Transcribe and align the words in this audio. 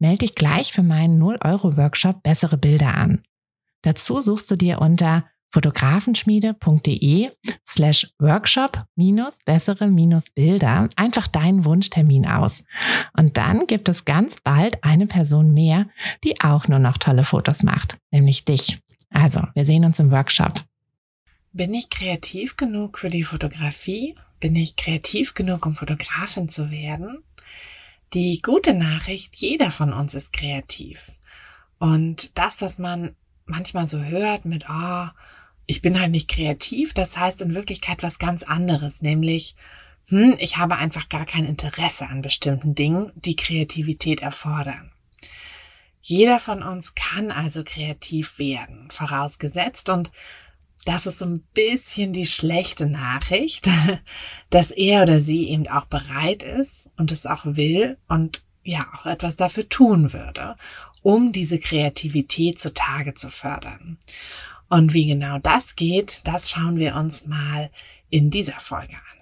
Melde 0.00 0.18
dich 0.18 0.34
gleich 0.34 0.72
für 0.72 0.82
meinen 0.82 1.22
0-Euro-Workshop 1.22 2.22
Bessere 2.22 2.56
Bilder 2.56 2.96
an. 2.96 3.22
Dazu 3.82 4.20
suchst 4.20 4.50
du 4.50 4.56
dir 4.56 4.80
unter 4.80 5.24
fotografenschmiede.de 5.52 7.30
slash 7.68 8.06
workshop 8.18 8.84
minus 8.96 9.38
bessere 9.44 9.88
minus 9.88 10.30
Bilder 10.30 10.88
einfach 10.96 11.26
deinen 11.26 11.64
Wunschtermin 11.64 12.26
aus. 12.26 12.64
Und 13.16 13.36
dann 13.36 13.66
gibt 13.66 13.88
es 13.88 14.04
ganz 14.04 14.36
bald 14.42 14.82
eine 14.82 15.06
Person 15.06 15.52
mehr, 15.52 15.88
die 16.24 16.40
auch 16.40 16.68
nur 16.68 16.78
noch 16.78 16.98
tolle 16.98 17.24
Fotos 17.24 17.62
macht, 17.62 17.98
nämlich 18.10 18.44
dich. 18.44 18.78
Also, 19.10 19.42
wir 19.54 19.64
sehen 19.64 19.84
uns 19.84 19.98
im 19.98 20.10
Workshop. 20.10 20.64
Bin 21.52 21.74
ich 21.74 21.90
kreativ 21.90 22.56
genug 22.56 22.98
für 22.98 23.10
die 23.10 23.24
Fotografie? 23.24 24.14
Bin 24.38 24.54
ich 24.54 24.76
kreativ 24.76 25.34
genug, 25.34 25.66
um 25.66 25.74
Fotografin 25.74 26.48
zu 26.48 26.70
werden? 26.70 27.24
Die 28.12 28.42
gute 28.42 28.74
Nachricht, 28.74 29.36
jeder 29.36 29.70
von 29.70 29.92
uns 29.92 30.14
ist 30.14 30.32
kreativ. 30.32 31.12
Und 31.78 32.36
das, 32.36 32.60
was 32.60 32.78
man 32.78 33.14
manchmal 33.46 33.86
so 33.86 34.00
hört 34.00 34.44
mit, 34.44 34.64
oh, 34.68 35.06
ich 35.66 35.80
bin 35.80 36.00
halt 36.00 36.10
nicht 36.10 36.28
kreativ, 36.28 36.92
das 36.92 37.16
heißt 37.16 37.40
in 37.40 37.54
Wirklichkeit 37.54 38.02
was 38.02 38.18
ganz 38.18 38.42
anderes, 38.42 39.02
nämlich, 39.02 39.54
hm, 40.08 40.34
ich 40.40 40.56
habe 40.56 40.76
einfach 40.76 41.08
gar 41.08 41.24
kein 41.24 41.44
Interesse 41.44 42.08
an 42.08 42.20
bestimmten 42.20 42.74
Dingen, 42.74 43.12
die 43.14 43.36
Kreativität 43.36 44.22
erfordern. 44.22 44.90
Jeder 46.02 46.40
von 46.40 46.64
uns 46.64 46.94
kann 46.94 47.30
also 47.30 47.62
kreativ 47.62 48.40
werden, 48.40 48.90
vorausgesetzt 48.90 49.88
und 49.88 50.10
das 50.84 51.06
ist 51.06 51.18
so 51.18 51.26
ein 51.26 51.42
bisschen 51.54 52.12
die 52.12 52.26
schlechte 52.26 52.86
Nachricht, 52.86 53.68
dass 54.50 54.70
er 54.70 55.02
oder 55.02 55.20
sie 55.20 55.48
eben 55.48 55.68
auch 55.68 55.86
bereit 55.86 56.42
ist 56.42 56.90
und 56.96 57.12
es 57.12 57.26
auch 57.26 57.44
will 57.44 57.98
und 58.08 58.42
ja 58.62 58.80
auch 58.94 59.06
etwas 59.06 59.36
dafür 59.36 59.68
tun 59.68 60.12
würde, 60.12 60.56
um 61.02 61.32
diese 61.32 61.58
Kreativität 61.58 62.58
zutage 62.58 63.14
zu 63.14 63.30
fördern. 63.30 63.98
Und 64.68 64.94
wie 64.94 65.06
genau 65.06 65.38
das 65.38 65.76
geht, 65.76 66.22
das 66.24 66.50
schauen 66.50 66.78
wir 66.78 66.94
uns 66.94 67.26
mal 67.26 67.70
in 68.08 68.30
dieser 68.30 68.60
Folge 68.60 68.94
an. 68.94 69.19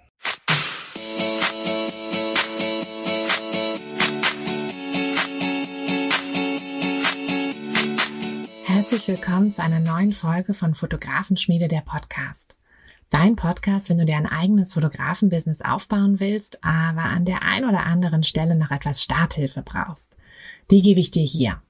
Herzlich 8.90 9.18
willkommen 9.18 9.52
zu 9.52 9.62
einer 9.62 9.80
neuen 9.80 10.14
Folge 10.14 10.54
von 10.54 10.74
Fotografenschmiede 10.74 11.68
der 11.68 11.82
Podcast. 11.82 12.56
Dein 13.10 13.36
Podcast, 13.36 13.90
wenn 13.90 13.98
du 13.98 14.06
dir 14.06 14.16
ein 14.16 14.24
eigenes 14.24 14.72
Fotografenbusiness 14.72 15.60
aufbauen 15.60 16.20
willst, 16.20 16.64
aber 16.64 17.04
an 17.04 17.26
der 17.26 17.42
ein 17.42 17.66
oder 17.66 17.84
anderen 17.84 18.24
Stelle 18.24 18.56
noch 18.56 18.70
etwas 18.70 19.02
Starthilfe 19.02 19.60
brauchst. 19.60 20.16
Die 20.70 20.80
gebe 20.80 21.00
ich 21.00 21.10
dir 21.10 21.22
hier. 21.22 21.60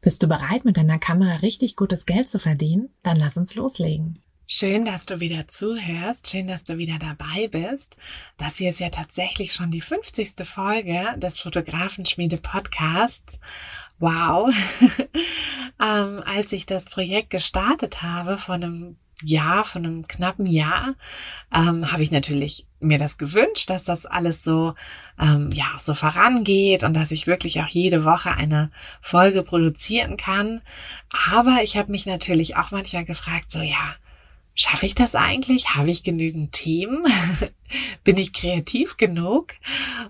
Bist 0.00 0.22
du 0.22 0.28
bereit, 0.28 0.64
mit 0.64 0.78
deiner 0.78 0.98
Kamera 0.98 1.36
richtig 1.42 1.76
gutes 1.76 2.06
Geld 2.06 2.30
zu 2.30 2.38
verdienen? 2.38 2.88
Dann 3.02 3.18
lass 3.18 3.36
uns 3.36 3.54
loslegen. 3.54 4.18
Schön, 4.48 4.84
dass 4.84 5.06
du 5.06 5.18
wieder 5.18 5.48
zuhörst. 5.48 6.30
Schön, 6.30 6.46
dass 6.46 6.62
du 6.62 6.78
wieder 6.78 7.00
dabei 7.00 7.48
bist. 7.48 7.96
Das 8.36 8.58
hier 8.58 8.68
ist 8.68 8.78
ja 8.78 8.90
tatsächlich 8.90 9.52
schon 9.52 9.72
die 9.72 9.80
50. 9.80 10.46
Folge 10.46 11.14
des 11.16 11.40
Fotografenschmiede 11.40 12.36
Podcasts. 12.36 13.40
Wow. 13.98 14.54
ähm, 15.82 16.22
als 16.24 16.52
ich 16.52 16.64
das 16.64 16.84
Projekt 16.84 17.30
gestartet 17.30 18.02
habe 18.02 18.38
von 18.38 18.62
einem 18.62 18.96
Jahr, 19.20 19.64
von 19.64 19.84
einem 19.84 20.06
knappen 20.06 20.46
Jahr, 20.46 20.94
ähm, 21.52 21.90
habe 21.90 22.04
ich 22.04 22.12
natürlich 22.12 22.66
mir 22.78 23.00
das 23.00 23.18
gewünscht, 23.18 23.68
dass 23.68 23.82
das 23.82 24.06
alles 24.06 24.44
so, 24.44 24.74
ähm, 25.18 25.50
ja, 25.52 25.66
so 25.76 25.92
vorangeht 25.92 26.84
und 26.84 26.94
dass 26.94 27.10
ich 27.10 27.26
wirklich 27.26 27.60
auch 27.62 27.68
jede 27.68 28.04
Woche 28.04 28.30
eine 28.30 28.70
Folge 29.00 29.42
produzieren 29.42 30.16
kann. 30.16 30.62
Aber 31.32 31.58
ich 31.64 31.76
habe 31.76 31.90
mich 31.90 32.06
natürlich 32.06 32.56
auch 32.56 32.70
manchmal 32.70 33.04
gefragt, 33.04 33.50
so, 33.50 33.60
ja, 33.60 33.96
Schaffe 34.58 34.86
ich 34.86 34.94
das 34.94 35.14
eigentlich? 35.14 35.74
Habe 35.74 35.90
ich 35.90 36.02
genügend 36.02 36.52
Themen? 36.52 37.04
Bin 38.04 38.16
ich 38.16 38.32
kreativ 38.32 38.96
genug? 38.96 39.48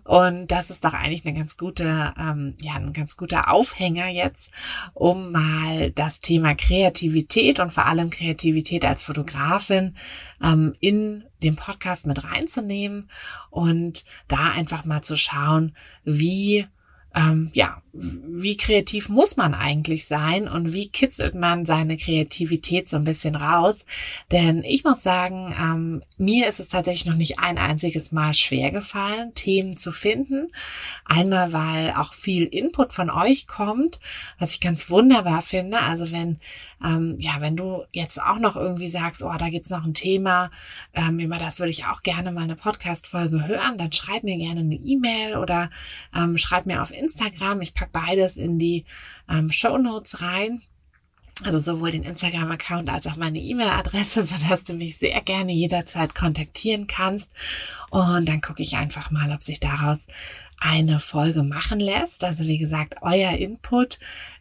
Und 0.04 0.52
das 0.52 0.70
ist 0.70 0.84
doch 0.84 0.94
eigentlich 0.94 1.26
eine 1.26 1.36
ganz 1.36 1.56
gute, 1.56 2.14
ähm, 2.16 2.54
ja, 2.62 2.74
ein 2.74 2.92
ganz 2.92 3.16
guter 3.16 3.50
Aufhänger 3.50 4.06
jetzt, 4.06 4.52
um 4.94 5.32
mal 5.32 5.90
das 5.90 6.20
Thema 6.20 6.54
Kreativität 6.54 7.58
und 7.58 7.72
vor 7.72 7.86
allem 7.86 8.08
Kreativität 8.08 8.84
als 8.84 9.02
Fotografin 9.02 9.96
ähm, 10.40 10.76
in 10.78 11.24
den 11.42 11.56
Podcast 11.56 12.06
mit 12.06 12.22
reinzunehmen 12.22 13.10
und 13.50 14.04
da 14.28 14.52
einfach 14.52 14.84
mal 14.84 15.02
zu 15.02 15.16
schauen, 15.16 15.74
wie 16.04 16.66
ähm, 17.16 17.50
ja, 17.54 17.82
wie 17.94 18.58
kreativ 18.58 19.08
muss 19.08 19.38
man 19.38 19.54
eigentlich 19.54 20.04
sein 20.04 20.48
und 20.48 20.74
wie 20.74 20.88
kitzelt 20.88 21.34
man 21.34 21.64
seine 21.64 21.96
Kreativität 21.96 22.90
so 22.90 22.98
ein 22.98 23.04
bisschen 23.04 23.34
raus? 23.34 23.86
Denn 24.30 24.62
ich 24.62 24.84
muss 24.84 25.02
sagen, 25.02 25.54
ähm, 25.58 26.02
mir 26.18 26.46
ist 26.46 26.60
es 26.60 26.68
tatsächlich 26.68 27.06
noch 27.06 27.16
nicht 27.16 27.38
ein 27.38 27.56
einziges 27.56 28.12
Mal 28.12 28.34
schwer 28.34 28.70
gefallen, 28.70 29.32
Themen 29.34 29.78
zu 29.78 29.92
finden. 29.92 30.52
Einmal, 31.06 31.54
weil 31.54 31.94
auch 31.96 32.12
viel 32.12 32.44
Input 32.44 32.92
von 32.92 33.08
euch 33.08 33.46
kommt, 33.46 33.98
was 34.38 34.52
ich 34.52 34.60
ganz 34.60 34.90
wunderbar 34.90 35.40
finde. 35.40 35.78
Also 35.80 36.12
wenn, 36.12 36.38
ähm, 36.84 37.16
ja, 37.18 37.40
wenn 37.40 37.56
du 37.56 37.84
jetzt 37.92 38.20
auch 38.20 38.38
noch 38.38 38.56
irgendwie 38.56 38.88
sagst, 38.88 39.22
oh, 39.22 39.32
da 39.38 39.48
gibt's 39.48 39.70
noch 39.70 39.84
ein 39.84 39.94
Thema, 39.94 40.50
ähm, 40.94 41.18
über 41.18 41.38
das 41.38 41.58
würde 41.58 41.70
ich 41.70 41.86
auch 41.86 42.02
gerne 42.02 42.32
mal 42.32 42.44
eine 42.44 42.56
Podcast-Folge 42.56 43.46
hören, 43.46 43.78
dann 43.78 43.92
schreib 43.92 44.24
mir 44.24 44.36
gerne 44.36 44.60
eine 44.60 44.74
E-Mail 44.74 45.36
oder 45.36 45.70
ähm, 46.14 46.36
schreib 46.36 46.66
mir 46.66 46.82
auf 46.82 46.90
Instagram. 46.90 47.60
Ich 47.62 47.74
pack 47.74 47.92
beides 47.92 48.36
in 48.36 48.58
die 48.58 48.84
ähm, 49.28 49.50
Show 49.50 49.78
Notes 49.78 50.20
rein. 50.20 50.60
Also 51.44 51.60
sowohl 51.60 51.90
den 51.90 52.02
Instagram-Account 52.02 52.88
als 52.88 53.06
auch 53.06 53.16
meine 53.16 53.38
E-Mail-Adresse, 53.38 54.22
sodass 54.24 54.64
du 54.64 54.72
mich 54.72 54.96
sehr 54.96 55.20
gerne 55.20 55.52
jederzeit 55.52 56.14
kontaktieren 56.14 56.86
kannst. 56.86 57.32
Und 57.90 58.26
dann 58.26 58.40
gucke 58.40 58.62
ich 58.62 58.76
einfach 58.76 59.10
mal, 59.10 59.30
ob 59.32 59.42
sich 59.42 59.60
daraus 59.60 60.06
eine 60.58 60.98
Folge 60.98 61.42
machen 61.42 61.80
lässt. 61.80 62.24
Also 62.24 62.44
wie 62.44 62.58
gesagt, 62.58 62.96
euer 63.02 63.32
Input 63.32 63.98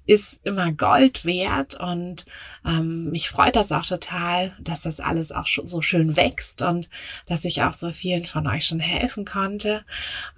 ist 0.07 0.39
immer 0.45 0.71
Gold 0.71 1.25
wert 1.25 1.79
und 1.79 2.25
ähm, 2.63 3.09
mich 3.09 3.27
freut 3.27 3.55
das 3.55 3.71
auch 3.71 3.85
total, 3.85 4.55
dass 4.59 4.81
das 4.81 4.99
alles 4.99 5.31
auch 5.31 5.47
so 5.47 5.81
schön 5.81 6.15
wächst 6.15 6.61
und 6.61 6.89
dass 7.25 7.43
ich 7.43 7.63
auch 7.63 7.73
so 7.73 7.91
vielen 7.91 8.25
von 8.25 8.45
euch 8.45 8.65
schon 8.65 8.79
helfen 8.79 9.25
konnte. 9.25 9.83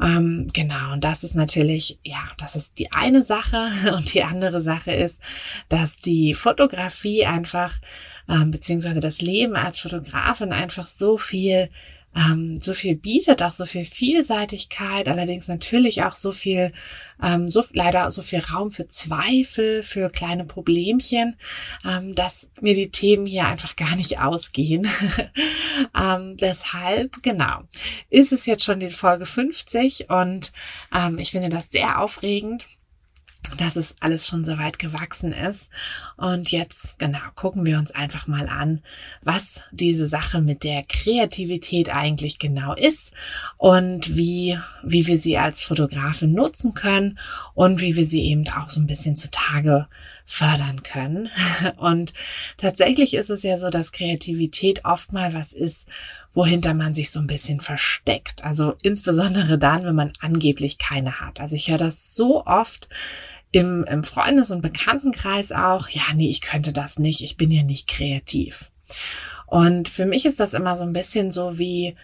Ähm, 0.02 0.48
genau, 0.54 0.94
und 0.94 1.04
das 1.04 1.24
ist 1.24 1.36
natürlich, 1.36 2.00
ja, 2.04 2.30
das 2.38 2.56
ist 2.56 2.78
die 2.78 2.94
eine 2.94 3.24
Sache 3.24 3.70
und 3.94 4.14
die 4.14 4.24
andere 4.24 4.62
Sache 4.62 4.94
ist, 4.94 5.20
dass 5.68 5.98
die 5.98 6.34
Fotografie 6.48 7.26
einfach, 7.26 7.74
ähm, 8.30 8.52
beziehungsweise 8.52 9.02
das 9.02 9.22
Leben 9.22 9.56
als 9.56 9.80
Fotografin 9.80 10.54
einfach 10.54 10.88
so 10.88 11.18
viel 11.18 11.70
ähm, 12.16 12.58
so 12.58 12.74
viel 12.74 12.96
bietet, 12.96 13.44
auch 13.44 13.52
so 13.52 13.66
viel 13.66 13.86
Vielseitigkeit, 13.86 15.08
allerdings 15.08 15.48
natürlich 15.48 16.04
auch 16.04 16.16
so 16.16 16.32
viel, 16.32 16.72
ähm, 17.22 17.48
so 17.48 17.64
leider 17.74 18.10
so 18.10 18.22
viel 18.22 18.40
Raum 18.40 18.72
für 18.72 18.88
Zweifel, 18.88 19.84
für 19.84 20.10
kleine 20.10 20.46
Problemchen, 20.46 21.36
ähm, 21.86 22.16
dass 22.16 22.50
mir 22.60 22.74
die 22.74 22.90
Themen 22.90 23.28
hier 23.28 23.46
einfach 23.46 23.76
gar 23.76 23.96
nicht 23.96 24.20
ausgehen. 24.20 24.88
ähm, 26.00 26.38
deshalb, 26.38 27.22
genau, 27.22 27.62
ist 28.10 28.32
es 28.32 28.48
jetzt 28.48 28.64
schon 28.64 28.80
die 28.80 28.90
Folge 28.90 29.26
50 29.26 30.10
und 30.10 30.52
ähm, 30.96 31.20
ich 31.20 31.32
finde 31.32 31.50
das 31.50 31.70
sehr 31.70 32.02
aufregend 32.02 32.64
dass 33.58 33.76
es 33.76 33.96
alles 34.00 34.28
schon 34.28 34.44
so 34.44 34.58
weit 34.58 34.80
gewachsen 34.80 35.32
ist. 35.32 35.70
Und 36.18 36.52
jetzt, 36.52 36.98
genau, 37.00 37.20
gucken 37.36 37.66
wir 37.66 37.78
uns 37.78 37.92
einfach 37.92 38.28
mal 38.28 38.48
an, 38.50 38.82
was 39.22 39.62
diese 39.72 40.08
Sache 40.08 40.42
mit 40.42 40.64
der 40.64 40.84
Kreativität 40.84 41.90
eigentlich 41.90 42.40
genau 42.40 42.74
ist 42.74 43.14
und 43.58 44.16
wie, 44.16 44.58
wie 44.84 45.08
wir 45.08 45.18
sie 45.18 45.38
als 45.38 45.64
Fotografin 45.64 46.34
nutzen 46.34 46.74
können 46.74 47.18
und 47.54 47.82
wie 47.82 47.96
wir 47.96 48.06
sie 48.06 48.24
eben 48.24 48.48
auch 48.50 48.70
so 48.70 48.82
ein 48.82 48.88
bisschen 48.88 49.16
zutage 49.16 49.88
fördern 50.28 50.84
können. 50.84 51.30
Und 51.78 52.14
tatsächlich 52.58 53.14
ist 53.14 53.30
es 53.30 53.44
ja 53.44 53.58
so, 53.58 53.70
dass 53.70 53.94
Kreativität 53.94 54.84
oft 54.84 55.14
mal 55.14 55.34
was 55.34 55.54
ist, 55.54 55.88
wohinter 56.34 56.74
man 56.74 56.94
sich 56.94 57.12
so 57.12 57.20
ein 57.20 57.28
bisschen 57.28 57.62
versteckt. 57.62 58.44
Also 58.44 58.76
insbesondere 58.84 59.58
dann, 59.58 59.86
wenn 59.86 59.96
man 59.96 60.12
angeblich 60.20 60.78
keine 60.78 61.22
hat. 61.22 61.40
Also 61.40 61.56
ich 61.56 61.70
höre 61.70 61.78
das 61.78 62.14
so 62.14 62.46
oft, 62.46 62.90
im, 63.52 63.84
im 63.86 64.04
Freundes- 64.04 64.52
und 64.52 64.62
Bekanntenkreis 64.62 65.52
auch, 65.52 65.90
ja, 65.90 66.04
nee, 66.14 66.30
ich 66.30 66.42
könnte 66.42 66.74
das 66.74 67.00
nicht, 67.00 67.22
ich 67.22 67.38
bin 67.38 67.52
ja 67.52 67.64
nicht 67.64 67.88
kreativ. 67.88 68.72
Und 69.46 69.88
für 69.90 70.06
mich 70.06 70.26
ist 70.26 70.40
das 70.40 70.54
immer 70.54 70.76
so 70.76 70.84
ein 70.84 70.94
bisschen 70.94 71.32
so 71.32 71.58
wie, 71.58 71.96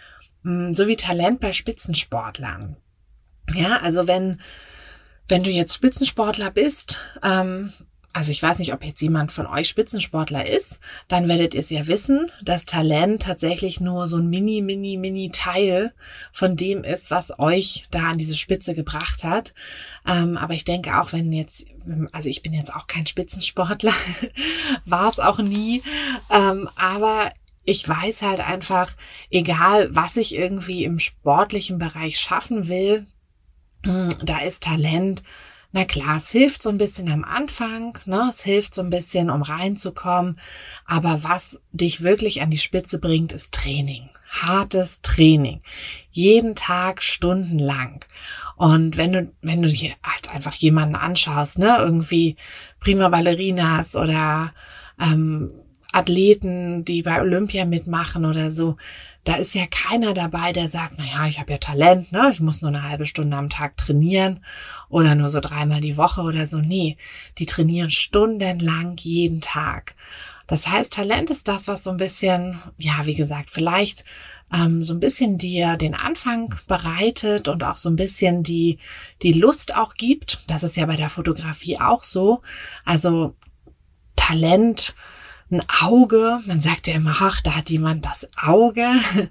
mm, 0.44 0.72
so 0.72 0.88
wie 0.88 0.96
Talent 0.96 1.40
bei 1.40 1.52
Spitzensportlern. 1.52 2.78
Ja, 3.54 3.80
also 3.82 4.08
wenn, 4.08 4.40
wenn 5.28 5.44
du 5.44 5.50
jetzt 5.50 5.74
Spitzensportler 5.74 6.52
bist, 6.52 7.00
ähm, 7.22 7.72
also 8.14 8.32
ich 8.32 8.44
weiß 8.44 8.60
nicht, 8.60 8.74
ob 8.74 8.84
jetzt 8.84 9.02
jemand 9.02 9.32
von 9.32 9.48
euch 9.48 9.68
Spitzensportler 9.68 10.46
ist, 10.46 10.80
dann 11.08 11.28
werdet 11.28 11.56
ihr 11.56 11.62
es 11.62 11.72
ja 11.72 11.88
wissen, 11.88 12.32
dass 12.44 12.66
Talent 12.66 13.24
tatsächlich 13.24 13.82
nur 13.82 14.06
so 14.06 14.18
ein 14.18 14.30
mini, 14.30 14.62
mini, 14.62 14.98
mini 14.98 15.32
Teil 15.32 15.92
von 16.32 16.56
dem 16.56 16.84
ist, 16.84 17.10
was 17.10 17.38
euch 17.40 17.88
da 17.90 18.12
an 18.12 18.20
diese 18.20 18.36
Spitze 18.36 18.76
gebracht 18.76 19.24
hat. 19.24 19.56
Ähm, 20.08 20.38
aber 20.38 20.54
ich 20.54 20.64
denke 20.64 21.02
auch, 21.02 21.12
wenn 21.12 21.34
jetzt, 21.34 21.66
also 22.12 22.30
ich 22.30 22.44
bin 22.44 22.54
jetzt 22.54 22.74
auch 22.74 22.86
kein 22.86 23.08
Spitzensportler, 23.08 23.94
war 24.86 25.10
es 25.10 25.20
auch 25.20 25.40
nie, 25.40 25.82
ähm, 26.30 26.70
aber 26.76 27.34
ich 27.66 27.88
weiß 27.88 28.22
halt 28.22 28.42
einfach, 28.42 28.94
egal 29.32 29.90
was 29.96 30.18
ich 30.18 30.36
irgendwie 30.36 30.84
im 30.84 31.00
sportlichen 31.00 31.80
Bereich 31.80 32.20
schaffen 32.20 32.68
will, 32.68 33.08
hm, 33.84 34.10
da 34.22 34.40
ist 34.40 34.64
Talent 34.64 35.24
na 35.74 35.86
klar, 35.86 36.18
es 36.18 36.30
hilft 36.30 36.62
so 36.62 36.70
ein 36.70 36.78
bisschen 36.78 37.12
am 37.12 37.24
Anfang, 37.24 37.98
ne? 38.06 38.28
es 38.30 38.44
hilft 38.44 38.76
so 38.76 38.82
ein 38.84 38.92
bisschen, 38.92 39.32
um 39.32 39.42
reinzukommen. 39.42 40.38
Aber 40.86 41.24
was 41.24 41.62
dich 41.72 42.02
wirklich 42.02 42.44
an 42.44 42.52
die 42.52 42.60
Spitze 42.60 43.00
bringt, 43.00 43.32
ist 43.32 43.56
Training. 43.56 44.10
Hartes 44.30 45.02
Training. 45.02 45.62
Jeden 46.12 46.54
Tag 46.54 47.02
stundenlang. 47.02 48.06
Und 48.56 48.98
wenn 48.98 49.14
du, 49.14 49.32
wenn 49.42 49.64
du 49.64 49.68
dir 49.68 49.94
halt 50.04 50.32
einfach 50.32 50.54
jemanden 50.54 50.96
anschaust, 50.96 51.58
ne, 51.58 51.76
irgendwie 51.80 52.36
prima 52.80 53.10
Ballerinas 53.10 53.96
oder 53.96 54.54
ähm, 55.00 55.52
Athleten, 55.94 56.84
die 56.84 57.04
bei 57.04 57.22
Olympia 57.22 57.66
mitmachen 57.66 58.26
oder 58.26 58.52
so, 58.52 58.76
da 59.24 59.36
ist 59.36 59.54
ja 59.54 59.66
keiner 59.68 60.14
dabei, 60.14 60.52
der 60.52 60.68
sagt, 60.68 60.96
na 60.98 61.06
ja, 61.06 61.28
ich 61.28 61.40
habe 61.40 61.54
ja 61.54 61.58
Talent, 61.58 62.12
ne? 62.12 62.30
Ich 62.34 62.42
muss 62.42 62.62
nur 62.62 62.70
eine 62.70 62.84
halbe 62.84 63.06
Stunde 63.06 63.38
am 63.38 63.50
Tag 63.50 63.78
trainieren 63.78 64.44
oder 64.90 65.16
nur 65.16 65.30
so 65.30 65.40
dreimal 65.40 65.80
die 65.80 65.96
Woche 65.96 66.22
oder 66.22 66.46
so. 66.46 66.58
Nee, 66.58 66.98
die 67.38 67.46
trainieren 67.46 67.90
stundenlang 67.90 68.98
jeden 69.00 69.40
Tag. 69.40 69.96
Das 70.48 70.68
heißt, 70.68 70.92
Talent 70.92 71.30
ist 71.30 71.48
das, 71.48 71.68
was 71.68 71.84
so 71.84 71.92
ein 71.92 71.98
bisschen, 71.98 72.60
ja, 72.78 73.06
wie 73.06 73.16
gesagt, 73.16 73.50
vielleicht 73.50 74.04
ähm, 74.54 74.84
so 74.84 74.94
ein 74.94 75.00
bisschen 75.00 75.38
dir 75.38 75.78
den 75.78 75.96
Anfang 75.96 76.54
bereitet 76.68 77.48
und 77.48 77.64
auch 77.64 77.78
so 77.78 77.90
ein 77.90 77.96
bisschen 77.96 78.44
die, 78.44 78.80
die 79.22 79.32
Lust 79.32 79.76
auch 79.76 79.94
gibt. 79.94 80.50
Das 80.50 80.64
ist 80.64 80.76
ja 80.76 80.86
bei 80.86 80.98
der 80.98 81.10
Fotografie 81.10 81.80
auch 81.80 82.04
so. 82.04 82.42
Also 82.84 83.36
Talent 84.16 84.96
ein 85.54 85.64
Auge. 85.82 86.40
Man 86.48 86.62
sagt 86.62 86.88
ja 86.88 86.96
immer, 86.96 87.16
ach, 87.20 87.42
da 87.42 87.56
hat 87.56 87.70
jemand 87.70 88.06
das 88.06 88.30
Auge. 88.38 88.88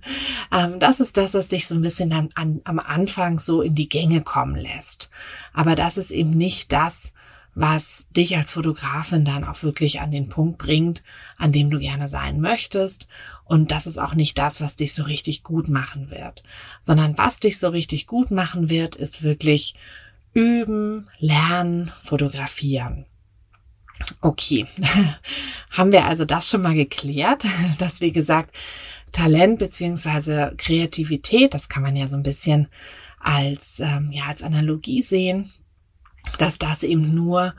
Ähm, 0.54 0.80
das 0.80 1.00
ist 1.00 1.16
das, 1.16 1.32
was 1.32 1.48
dich 1.48 1.66
so 1.66 1.74
ein 1.74 1.80
bisschen 1.80 2.12
an, 2.12 2.28
an, 2.34 2.60
am 2.64 2.78
Anfang 2.78 3.38
so 3.38 3.62
in 3.62 3.74
die 3.74 3.88
Gänge 3.88 4.20
kommen 4.20 4.54
lässt. 4.54 5.08
Aber 5.54 5.74
das 5.74 5.96
ist 5.96 6.10
eben 6.10 6.32
nicht 6.32 6.72
das, 6.72 7.14
was 7.54 8.08
dich 8.10 8.36
als 8.36 8.52
Fotografin 8.52 9.24
dann 9.24 9.44
auch 9.44 9.62
wirklich 9.62 10.00
an 10.00 10.10
den 10.10 10.28
Punkt 10.28 10.58
bringt, 10.58 11.02
an 11.38 11.52
dem 11.52 11.70
du 11.70 11.78
gerne 11.78 12.08
sein 12.08 12.40
möchtest. 12.40 13.08
Und 13.44 13.70
das 13.70 13.86
ist 13.86 13.98
auch 13.98 14.14
nicht 14.14 14.36
das, 14.36 14.60
was 14.60 14.76
dich 14.76 14.94
so 14.94 15.04
richtig 15.04 15.42
gut 15.42 15.68
machen 15.68 16.10
wird, 16.10 16.42
sondern 16.80 17.16
was 17.18 17.40
dich 17.40 17.58
so 17.58 17.68
richtig 17.68 18.06
gut 18.06 18.30
machen 18.30 18.68
wird, 18.68 18.96
ist 18.96 19.22
wirklich 19.22 19.74
üben, 20.34 21.08
lernen, 21.18 21.88
fotografieren. 22.02 23.06
Okay, 24.20 24.66
haben 25.70 25.92
wir 25.92 26.06
also 26.06 26.24
das 26.24 26.48
schon 26.48 26.62
mal 26.62 26.74
geklärt, 26.74 27.44
dass 27.78 28.00
wie 28.00 28.12
gesagt 28.12 28.54
Talent 29.12 29.58
beziehungsweise 29.58 30.54
Kreativität, 30.56 31.54
das 31.54 31.68
kann 31.68 31.82
man 31.82 31.96
ja 31.96 32.08
so 32.08 32.16
ein 32.16 32.22
bisschen 32.22 32.68
als 33.20 33.78
ähm, 33.80 34.10
ja 34.10 34.24
als 34.26 34.42
Analogie 34.42 35.02
sehen, 35.02 35.50
dass 36.38 36.58
das 36.58 36.82
eben 36.82 37.14
nur 37.14 37.54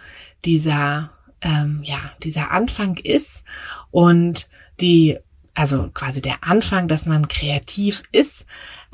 dieser 0.46 1.12
ähm, 1.42 1.82
ja 1.84 2.00
dieser 2.24 2.52
Anfang 2.52 2.98
ist 2.98 3.44
und 3.92 4.50
die 4.80 5.20
also 5.54 5.90
quasi 5.94 6.22
der 6.22 6.44
Anfang, 6.44 6.88
dass 6.88 7.06
man 7.06 7.28
kreativ 7.28 8.04
ist, 8.12 8.46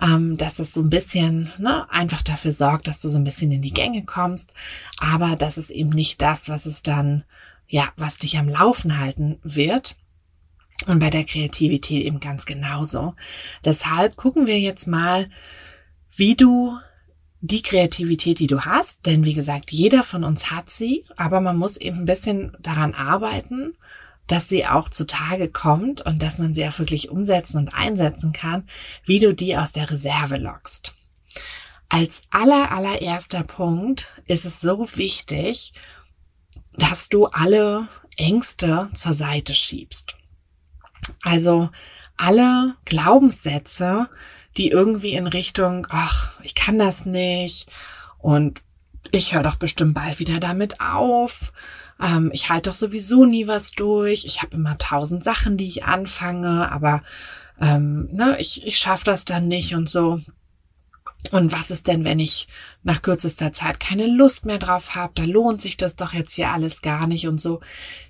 ähm, 0.02 0.38
dass 0.38 0.60
es 0.60 0.74
so 0.74 0.82
ein 0.82 0.90
bisschen 0.90 1.52
ne, 1.58 1.90
einfach 1.90 2.22
dafür 2.22 2.52
sorgt, 2.52 2.88
dass 2.88 3.02
du 3.02 3.10
so 3.10 3.18
ein 3.18 3.24
bisschen 3.24 3.52
in 3.52 3.62
die 3.62 3.74
Gänge 3.74 4.04
kommst, 4.04 4.54
aber 4.98 5.36
das 5.36 5.58
ist 5.58 5.70
eben 5.70 5.90
nicht 5.90 6.22
das, 6.22 6.50
was 6.50 6.66
es 6.66 6.84
dann 6.84 7.24
ja, 7.70 7.88
was 7.98 8.18
dich 8.18 8.38
am 8.38 8.50
Laufen 8.50 8.98
halten 8.98 9.40
wird. 9.44 9.96
Und 10.88 11.00
bei 11.00 11.10
der 11.10 11.26
Kreativität 11.26 12.06
eben 12.08 12.20
ganz 12.20 12.46
genauso. 12.46 13.16
Deshalb 13.66 14.16
gucken 14.16 14.48
wir 14.48 14.60
jetzt 14.60 14.88
mal, 14.88 15.30
wie 16.16 16.36
du 16.36 16.78
die 17.42 17.62
Kreativität, 17.62 18.40
die 18.40 18.48
du 18.48 18.62
hast, 18.62 19.06
denn 19.06 19.26
wie 19.26 19.34
gesagt, 19.34 19.72
jeder 19.72 20.04
von 20.04 20.24
uns 20.24 20.52
hat 20.52 20.70
sie, 20.70 21.06
aber 21.16 21.42
man 21.42 21.58
muss 21.58 21.78
eben 21.78 22.00
ein 22.00 22.06
bisschen 22.06 22.56
daran 22.60 22.94
arbeiten, 22.94 23.78
dass 24.30 24.48
sie 24.48 24.66
auch 24.66 24.90
zutage 24.90 25.50
kommt 25.50 26.02
und 26.02 26.22
dass 26.22 26.38
man 26.38 26.54
sie 26.54 26.66
auch 26.68 26.78
wirklich 26.78 27.10
umsetzen 27.10 27.58
und 27.58 27.74
einsetzen 27.74 28.32
kann, 28.32 28.68
wie 29.06 29.20
du 29.20 29.34
die 29.34 29.58
aus 29.58 29.74
der 29.74 29.90
Reserve 29.90 30.38
lockst. 30.38 30.94
Als 31.90 32.22
aller, 32.30 32.72
allererster 32.72 33.44
Punkt 33.44 34.08
ist 34.28 34.46
es 34.46 34.62
so 34.62 34.88
wichtig, 34.96 35.74
dass 36.78 37.10
du 37.10 37.26
alle 37.26 37.88
Ängste 38.18 38.90
zur 38.94 39.14
Seite 39.14 39.56
schiebst. 39.56 40.16
Also 41.24 41.70
alle 42.16 42.76
Glaubenssätze, 42.86 44.10
die 44.58 44.70
irgendwie 44.70 45.14
in 45.14 45.26
Richtung, 45.26 45.88
ach, 45.90 46.40
ich 46.44 46.54
kann 46.54 46.78
das 46.78 47.08
nicht 47.08 47.68
und 48.20 48.62
ich 49.12 49.34
höre 49.34 49.44
doch 49.44 49.56
bestimmt 49.56 49.96
bald 49.96 50.20
wieder 50.20 50.40
damit 50.40 50.80
auf. 50.80 51.52
Ähm, 52.02 52.32
ich 52.34 52.50
halte 52.50 52.70
doch 52.70 52.76
sowieso 52.76 53.26
nie 53.26 53.48
was 53.48 53.72
durch. 53.72 54.26
Ich 54.26 54.42
habe 54.42 54.56
immer 54.56 54.78
tausend 54.78 55.24
Sachen, 55.24 55.58
die 55.58 55.68
ich 55.68 55.84
anfange, 55.84 56.72
aber 56.72 57.04
ähm, 57.60 58.10
ne, 58.12 58.38
ich, 58.40 58.66
ich 58.66 58.78
schaffe 58.78 59.06
das 59.06 59.26
dann 59.26 59.48
nicht 59.48 59.76
und 59.76 59.90
so. 59.90 60.20
Und 61.32 61.52
was 61.52 61.70
ist 61.70 61.88
denn, 61.88 62.06
wenn 62.06 62.20
ich 62.20 62.48
nach 62.84 63.02
kürzester 63.02 63.52
Zeit 63.52 63.80
keine 63.80 64.08
Lust 64.08 64.46
mehr 64.46 64.58
drauf 64.58 64.96
habe? 64.96 65.12
Da 65.16 65.24
lohnt 65.24 65.62
sich 65.62 65.76
das 65.76 65.98
doch 65.98 66.14
jetzt 66.14 66.34
hier 66.34 66.50
alles 66.50 66.82
gar 66.82 67.08
nicht 67.08 67.28
und 67.28 67.42
so. 67.42 67.60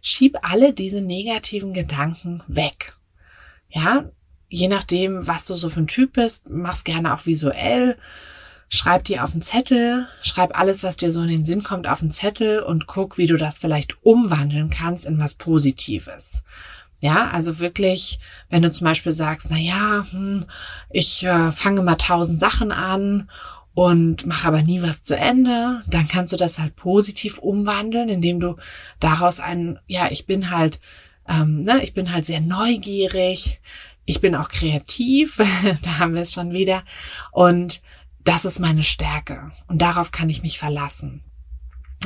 Schieb 0.01 0.37
alle 0.43 0.73
diese 0.73 1.01
negativen 1.01 1.73
Gedanken 1.73 2.43
weg. 2.47 2.93
Ja, 3.69 4.11
je 4.47 4.67
nachdem, 4.67 5.25
was 5.25 5.45
du 5.45 5.55
so 5.55 5.69
für 5.69 5.81
ein 5.81 5.87
Typ 5.87 6.13
bist, 6.13 6.49
mach's 6.49 6.83
gerne 6.83 7.15
auch 7.15 7.25
visuell. 7.25 7.97
Schreib 8.71 9.03
dir 9.05 9.23
auf 9.23 9.31
einen 9.31 9.41
Zettel, 9.41 10.07
schreib 10.21 10.57
alles, 10.57 10.83
was 10.83 10.95
dir 10.95 11.11
so 11.11 11.21
in 11.21 11.29
den 11.29 11.43
Sinn 11.43 11.63
kommt, 11.63 11.87
auf 11.87 12.01
einen 12.01 12.11
Zettel 12.11 12.59
und 12.59 12.85
guck, 12.85 13.17
wie 13.17 13.25
du 13.25 13.35
das 13.35 13.57
vielleicht 13.57 14.03
umwandeln 14.03 14.69
kannst 14.69 15.05
in 15.05 15.17
was 15.17 15.33
Positives. 15.33 16.43
Ja, 17.01 17.29
also 17.29 17.59
wirklich, 17.59 18.19
wenn 18.49 18.61
du 18.61 18.69
zum 18.71 18.85
Beispiel 18.85 19.13
sagst, 19.13 19.47
na 19.49 19.57
ja, 19.57 20.03
hm, 20.11 20.45
ich 20.89 21.23
äh, 21.23 21.51
fange 21.51 21.81
mal 21.81 21.95
tausend 21.95 22.39
Sachen 22.39 22.71
an 22.71 23.29
und 23.73 24.25
mache 24.25 24.47
aber 24.47 24.61
nie 24.61 24.81
was 24.81 25.03
zu 25.03 25.15
Ende, 25.15 25.81
dann 25.87 26.07
kannst 26.07 26.33
du 26.33 26.37
das 26.37 26.59
halt 26.59 26.75
positiv 26.75 27.37
umwandeln, 27.37 28.09
indem 28.09 28.39
du 28.39 28.57
daraus 28.99 29.39
ein, 29.39 29.79
ja, 29.87 30.11
ich 30.11 30.25
bin 30.25 30.51
halt, 30.51 30.81
ähm, 31.27 31.63
ne, 31.63 31.81
ich 31.81 31.93
bin 31.93 32.11
halt 32.11 32.25
sehr 32.25 32.41
neugierig, 32.41 33.61
ich 34.05 34.19
bin 34.19 34.35
auch 34.35 34.49
kreativ, 34.49 35.37
da 35.83 35.99
haben 35.99 36.15
wir 36.15 36.23
es 36.23 36.33
schon 36.33 36.51
wieder 36.51 36.83
und 37.31 37.81
das 38.23 38.45
ist 38.45 38.59
meine 38.59 38.83
Stärke 38.83 39.51
und 39.67 39.81
darauf 39.81 40.11
kann 40.11 40.29
ich 40.29 40.43
mich 40.43 40.59
verlassen. 40.59 41.23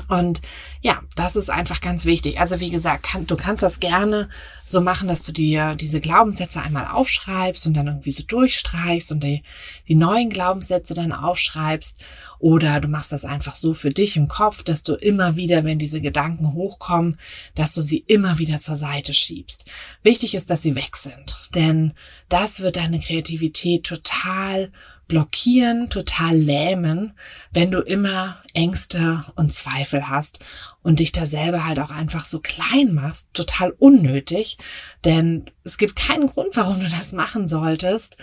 Und 0.08 0.41
ja, 0.82 1.01
das 1.15 1.36
ist 1.36 1.50
einfach 1.50 1.79
ganz 1.79 2.05
wichtig. 2.05 2.39
Also 2.39 2.60
wie 2.60 2.72
gesagt, 2.72 3.03
kann, 3.03 3.27
du 3.27 3.36
kannst 3.36 3.62
das 3.62 3.79
gerne 3.79 4.27
so 4.65 4.82
machen, 4.82 5.08
dass 5.08 5.24
du 5.24 5.32
dir 5.32 5.75
diese 5.75 6.01
Glaubenssätze 6.01 6.62
einmal 6.62 6.88
aufschreibst 6.88 7.67
und 7.67 7.75
dann 7.75 7.88
irgendwie 7.88 8.12
so 8.12 8.24
durchstreichst 8.24 9.12
und 9.12 9.24
die, 9.24 9.43
die 9.88 9.96
neuen 9.96 10.29
Glaubenssätze 10.29 10.96
dann 10.96 11.12
aufschreibst. 11.12 11.98
Oder 12.39 12.82
du 12.82 12.88
machst 12.88 13.12
das 13.12 13.24
einfach 13.24 13.55
so 13.55 13.74
für 13.74 13.91
dich 13.91 14.17
im 14.17 14.27
Kopf, 14.27 14.63
dass 14.63 14.84
du 14.84 14.96
immer 14.96 15.36
wieder, 15.36 15.63
wenn 15.63 15.79
diese 15.79 16.01
Gedanken 16.01 16.53
hochkommen, 16.53 17.17
dass 17.53 17.74
du 17.74 17.82
sie 17.82 18.00
immer 18.00 18.39
wieder 18.39 18.60
zur 18.60 18.75
Seite 18.75 19.13
schiebst. 19.13 19.65
Wichtig 20.01 20.34
ist, 20.34 20.50
dass 20.50 20.63
sie 20.63 20.75
weg 20.75 20.98
sind, 20.98 21.36
denn 21.53 21.93
das 22.29 22.62
wird 22.62 22.77
deine 22.77 23.00
Kreativität 23.00 23.84
total 23.84 24.72
blockieren, 25.07 25.89
total 25.89 26.36
lähmen, 26.36 27.13
wenn 27.51 27.72
du 27.72 27.79
immer 27.79 28.38
Ängste 28.53 29.24
und 29.36 29.51
Zweifel 29.51 30.10
hast 30.10 30.39
und 30.81 31.00
dich 31.00 31.12
da 31.12 31.25
selber 31.25 31.65
halt 31.65 31.79
auch 31.79 31.91
einfach 31.91 32.25
so 32.25 32.39
klein 32.39 32.93
machst, 32.93 33.29
total 33.33 33.72
unnötig, 33.72 34.57
denn 35.03 35.45
es 35.63 35.77
gibt 35.77 35.95
keinen 35.95 36.27
Grund, 36.27 36.55
warum 36.55 36.79
du 36.79 36.89
das 36.89 37.12
machen 37.12 37.48
solltest, 37.48 38.17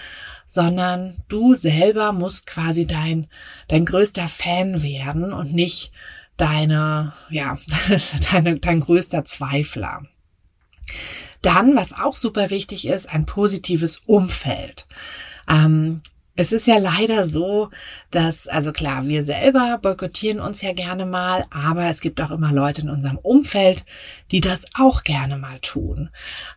sondern 0.47 1.17
du 1.29 1.55
selber 1.55 2.13
musst 2.13 2.47
quasi 2.47 2.87
dein, 2.87 3.29
dein 3.69 3.85
größter 3.85 4.29
Fan 4.29 4.83
werden 4.83 5.33
und 5.33 5.53
nicht 5.53 5.93
deine, 6.37 7.13
ja, 7.29 7.57
deine, 8.33 8.59
dein 8.59 8.81
größter 8.81 9.25
Zweifler. 9.25 10.03
Dann, 11.43 11.77
was 11.77 11.93
auch 11.93 12.15
super 12.15 12.51
wichtig 12.51 12.87
ist, 12.87 13.09
ein 13.09 13.27
positives 13.27 13.99
Umfeld. 14.07 14.87
Ähm, 15.49 16.03
es 16.41 16.53
ist 16.53 16.67
ja 16.67 16.79
leider 16.79 17.27
so, 17.27 17.69
dass, 18.11 18.49
also 18.49 18.73
klar, 18.73 19.07
wir 19.07 19.25
selber 19.25 19.79
boykottieren 19.83 20.41
uns 20.41 20.63
ja 20.63 20.73
gerne 20.73 21.05
mal, 21.05 21.45
aber 21.51 21.85
es 21.85 22.01
gibt 22.01 22.21
auch 22.21 22.31
immer 22.31 22.51
Leute 22.51 22.81
in 22.81 22.89
unserem 22.91 23.19
Umfeld, 23.19 23.85
die 24.31 24.41
das 24.41 24.65
auch 24.75 25.05
gerne 25.05 25.37
mal 25.37 25.59
tun. 25.61 26.09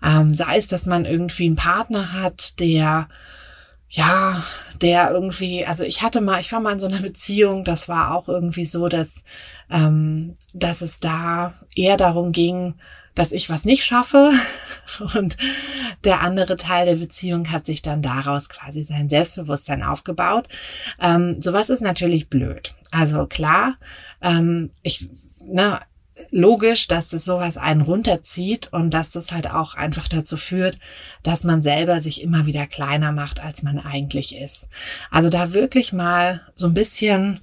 Ähm, 0.02 0.34
sei 0.34 0.58
es, 0.58 0.68
dass 0.68 0.86
man 0.86 1.04
irgendwie 1.04 1.48
einen 1.48 1.58
Partner 1.58 2.14
hat, 2.14 2.60
der 2.62 3.10
ja, 3.90 4.42
der 4.82 5.12
irgendwie, 5.12 5.68
also 5.68 5.84
ich 5.84 6.02
hatte 6.02 6.20
mal, 6.20 6.40
ich 6.40 6.52
war 6.52 6.60
mal 6.60 6.74
in 6.74 6.80
so 6.80 6.88
einer 6.88 7.02
Beziehung, 7.02 7.64
das 7.64 7.88
war 7.88 8.16
auch 8.16 8.28
irgendwie 8.28 8.66
so, 8.66 8.88
dass, 8.88 9.24
ähm, 9.70 10.36
dass 10.56 10.82
es 10.82 11.00
da 11.00 11.54
eher 11.76 11.96
darum 11.96 12.32
ging, 12.32 12.74
dass 13.16 13.32
ich 13.32 13.50
was 13.50 13.66
nicht 13.66 13.84
schaffe 13.84 14.32
und 15.16 15.38
der 16.04 16.22
andere 16.22 16.56
Teil 16.56 16.86
der 16.86 16.96
Beziehung 16.96 17.52
hat 17.52 17.66
sich 17.66 17.82
dann 17.82 18.02
daraus 18.02 18.50
quasi 18.50 18.84
sein 18.84 19.10
Selbstbewusstsein 19.10 19.84
aufgebaut. 19.84 20.48
Ähm, 21.00 21.42
sowas 21.42 21.70
ist 21.70 21.82
natürlich 21.82 22.30
blöd. 22.30 22.76
Also 22.92 23.26
klar, 23.26 23.76
ähm, 24.22 24.72
ich, 24.82 25.10
na, 25.46 25.82
logisch, 26.32 26.88
dass 26.88 27.10
das 27.10 27.26
sowas 27.26 27.58
einen 27.58 27.82
runterzieht 27.82 28.72
und 28.72 28.94
dass 28.94 29.12
das 29.12 29.32
halt 29.32 29.50
auch 29.50 29.76
einfach 29.76 30.08
dazu 30.08 30.38
führt, 30.38 30.78
dass 31.24 31.44
man 31.44 31.62
selber 31.62 32.02
sich 32.02 32.22
immer 32.22 32.46
wieder 32.46 32.68
kleiner 32.68 33.12
macht, 33.12 33.40
als 33.40 33.64
man 33.64 33.80
eigentlich 33.80 34.36
ist. 34.36 34.68
Also 35.10 35.30
da 35.30 35.54
wirklich 35.54 35.94
mal 35.94 36.42
so 36.56 36.68
ein 36.68 36.74
bisschen 36.74 37.40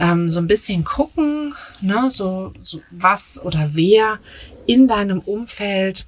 ähm, 0.00 0.30
so 0.30 0.40
ein 0.40 0.46
bisschen 0.46 0.82
gucken, 0.82 1.54
ne, 1.82 2.10
so, 2.10 2.52
so 2.62 2.80
was 2.90 3.40
oder 3.44 3.70
wer 3.74 4.18
in 4.66 4.88
deinem 4.88 5.20
Umfeld 5.20 6.06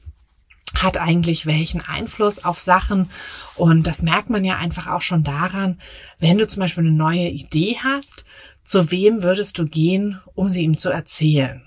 hat 0.75 0.97
eigentlich 0.97 1.45
welchen 1.45 1.83
Einfluss 1.83 2.45
auf 2.45 2.59
Sachen. 2.59 3.11
Und 3.57 3.87
das 3.87 4.01
merkt 4.03 4.31
man 4.31 4.45
ja 4.45 4.57
einfach 4.57 4.89
auch 4.89 5.03
schon 5.03 5.23
daran, 5.23 5.79
wenn 6.19 6.39
du 6.39 6.49
zum 6.49 6.61
Beispiel 6.61 6.85
eine 6.85 6.97
neue 6.97 7.29
Idee 7.29 7.77
hast, 7.85 8.25
zu 8.65 8.91
wem 8.91 9.23
würdest 9.23 9.59
du 9.59 9.67
gehen, 9.67 10.21
um 10.35 10.49
sie 10.49 10.63
ihm 10.63 10.79
zu 10.79 10.89
erzählen? 10.89 11.63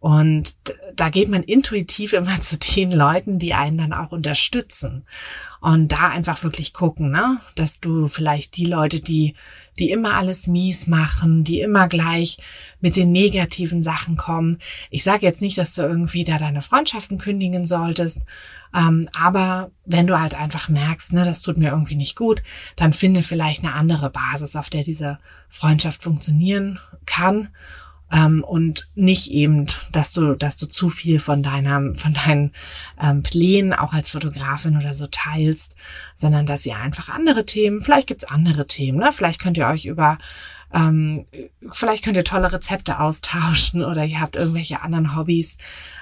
Und 0.00 0.54
da 0.94 1.08
geht 1.08 1.28
man 1.28 1.42
intuitiv 1.42 2.12
immer 2.12 2.40
zu 2.40 2.58
den 2.58 2.92
Leuten, 2.92 3.38
die 3.38 3.54
einen 3.54 3.78
dann 3.78 3.92
auch 3.92 4.12
unterstützen. 4.12 5.06
Und 5.60 5.92
da 5.92 6.08
einfach 6.08 6.42
wirklich 6.44 6.72
gucken, 6.72 7.10
ne? 7.10 7.38
dass 7.56 7.80
du 7.80 8.06
vielleicht 8.06 8.56
die 8.56 8.66
Leute, 8.66 9.00
die, 9.00 9.34
die 9.78 9.90
immer 9.90 10.14
alles 10.14 10.46
mies 10.46 10.86
machen, 10.86 11.44
die 11.44 11.60
immer 11.60 11.88
gleich 11.88 12.38
mit 12.80 12.96
den 12.96 13.12
negativen 13.12 13.82
Sachen 13.82 14.16
kommen. 14.16 14.58
Ich 14.90 15.02
sage 15.02 15.26
jetzt 15.26 15.42
nicht, 15.42 15.58
dass 15.58 15.74
du 15.74 15.82
irgendwie 15.82 16.24
da 16.24 16.38
deine 16.38 16.62
Freundschaften 16.62 17.18
kündigen 17.18 17.64
solltest, 17.64 18.22
ähm, 18.74 19.08
aber 19.18 19.70
wenn 19.84 20.06
du 20.06 20.20
halt 20.20 20.34
einfach 20.34 20.68
merkst, 20.68 21.12
ne, 21.12 21.24
das 21.24 21.42
tut 21.42 21.56
mir 21.56 21.70
irgendwie 21.70 21.96
nicht 21.96 22.16
gut, 22.16 22.42
dann 22.76 22.92
finde 22.92 23.22
vielleicht 23.22 23.64
eine 23.64 23.74
andere 23.74 24.10
Basis, 24.10 24.56
auf 24.56 24.70
der 24.70 24.84
diese 24.84 25.18
Freundschaft 25.48 26.02
funktionieren 26.02 26.78
kann 27.06 27.48
ähm, 28.12 28.42
und 28.42 28.86
nicht 28.94 29.30
eben, 29.30 29.66
dass 29.92 30.12
du, 30.12 30.34
dass 30.34 30.56
du 30.56 30.66
zu 30.66 30.90
viel 30.90 31.20
von 31.20 31.42
deiner, 31.42 31.94
von 31.94 32.14
deinen 32.14 32.52
ähm, 33.00 33.22
Plänen 33.22 33.72
auch 33.72 33.92
als 33.92 34.10
Fotografin 34.10 34.76
oder 34.76 34.94
so 34.94 35.06
teilst, 35.10 35.76
sondern 36.16 36.46
dass 36.46 36.64
ihr 36.66 36.76
einfach 36.76 37.08
andere 37.08 37.44
Themen, 37.44 37.82
vielleicht 37.82 38.08
gibt's 38.08 38.24
andere 38.24 38.66
Themen, 38.66 38.98
ne? 38.98 39.12
Vielleicht 39.12 39.40
könnt 39.40 39.58
ihr 39.58 39.66
euch 39.66 39.86
über 39.86 40.18
ähm, 40.72 41.24
vielleicht 41.72 42.04
könnt 42.04 42.16
ihr 42.16 42.24
tolle 42.24 42.52
Rezepte 42.52 43.00
austauschen 43.00 43.84
oder 43.84 44.04
ihr 44.04 44.20
habt 44.20 44.36
irgendwelche 44.36 44.82
anderen 44.82 45.16
Hobbys, 45.16 45.56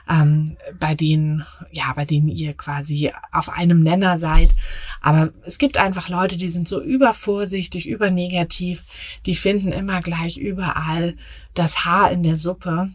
ähm, 0.09 0.57
bei 0.79 0.95
denen, 0.95 1.45
ja, 1.71 1.93
bei 1.95 2.05
denen 2.05 2.29
ihr 2.29 2.55
quasi 2.55 3.13
auf 3.33 3.49
einem 3.49 3.83
Nenner 3.83 4.19
seid. 4.19 4.55
Aber 5.01 5.31
es 5.45 5.59
gibt 5.59 5.77
einfach 5.77 6.09
Leute, 6.09 6.37
die 6.37 6.49
sind 6.49 6.67
so 6.67 6.83
übervorsichtig, 6.83 7.89
übernegativ, 7.89 8.83
die 9.25 9.35
finden 9.35 9.73
immer 9.73 10.01
gleich 10.01 10.39
überall 10.39 11.13
das 11.55 11.85
Haar 11.85 12.11
in 12.11 12.23
der 12.23 12.37
Suppe 12.37 12.91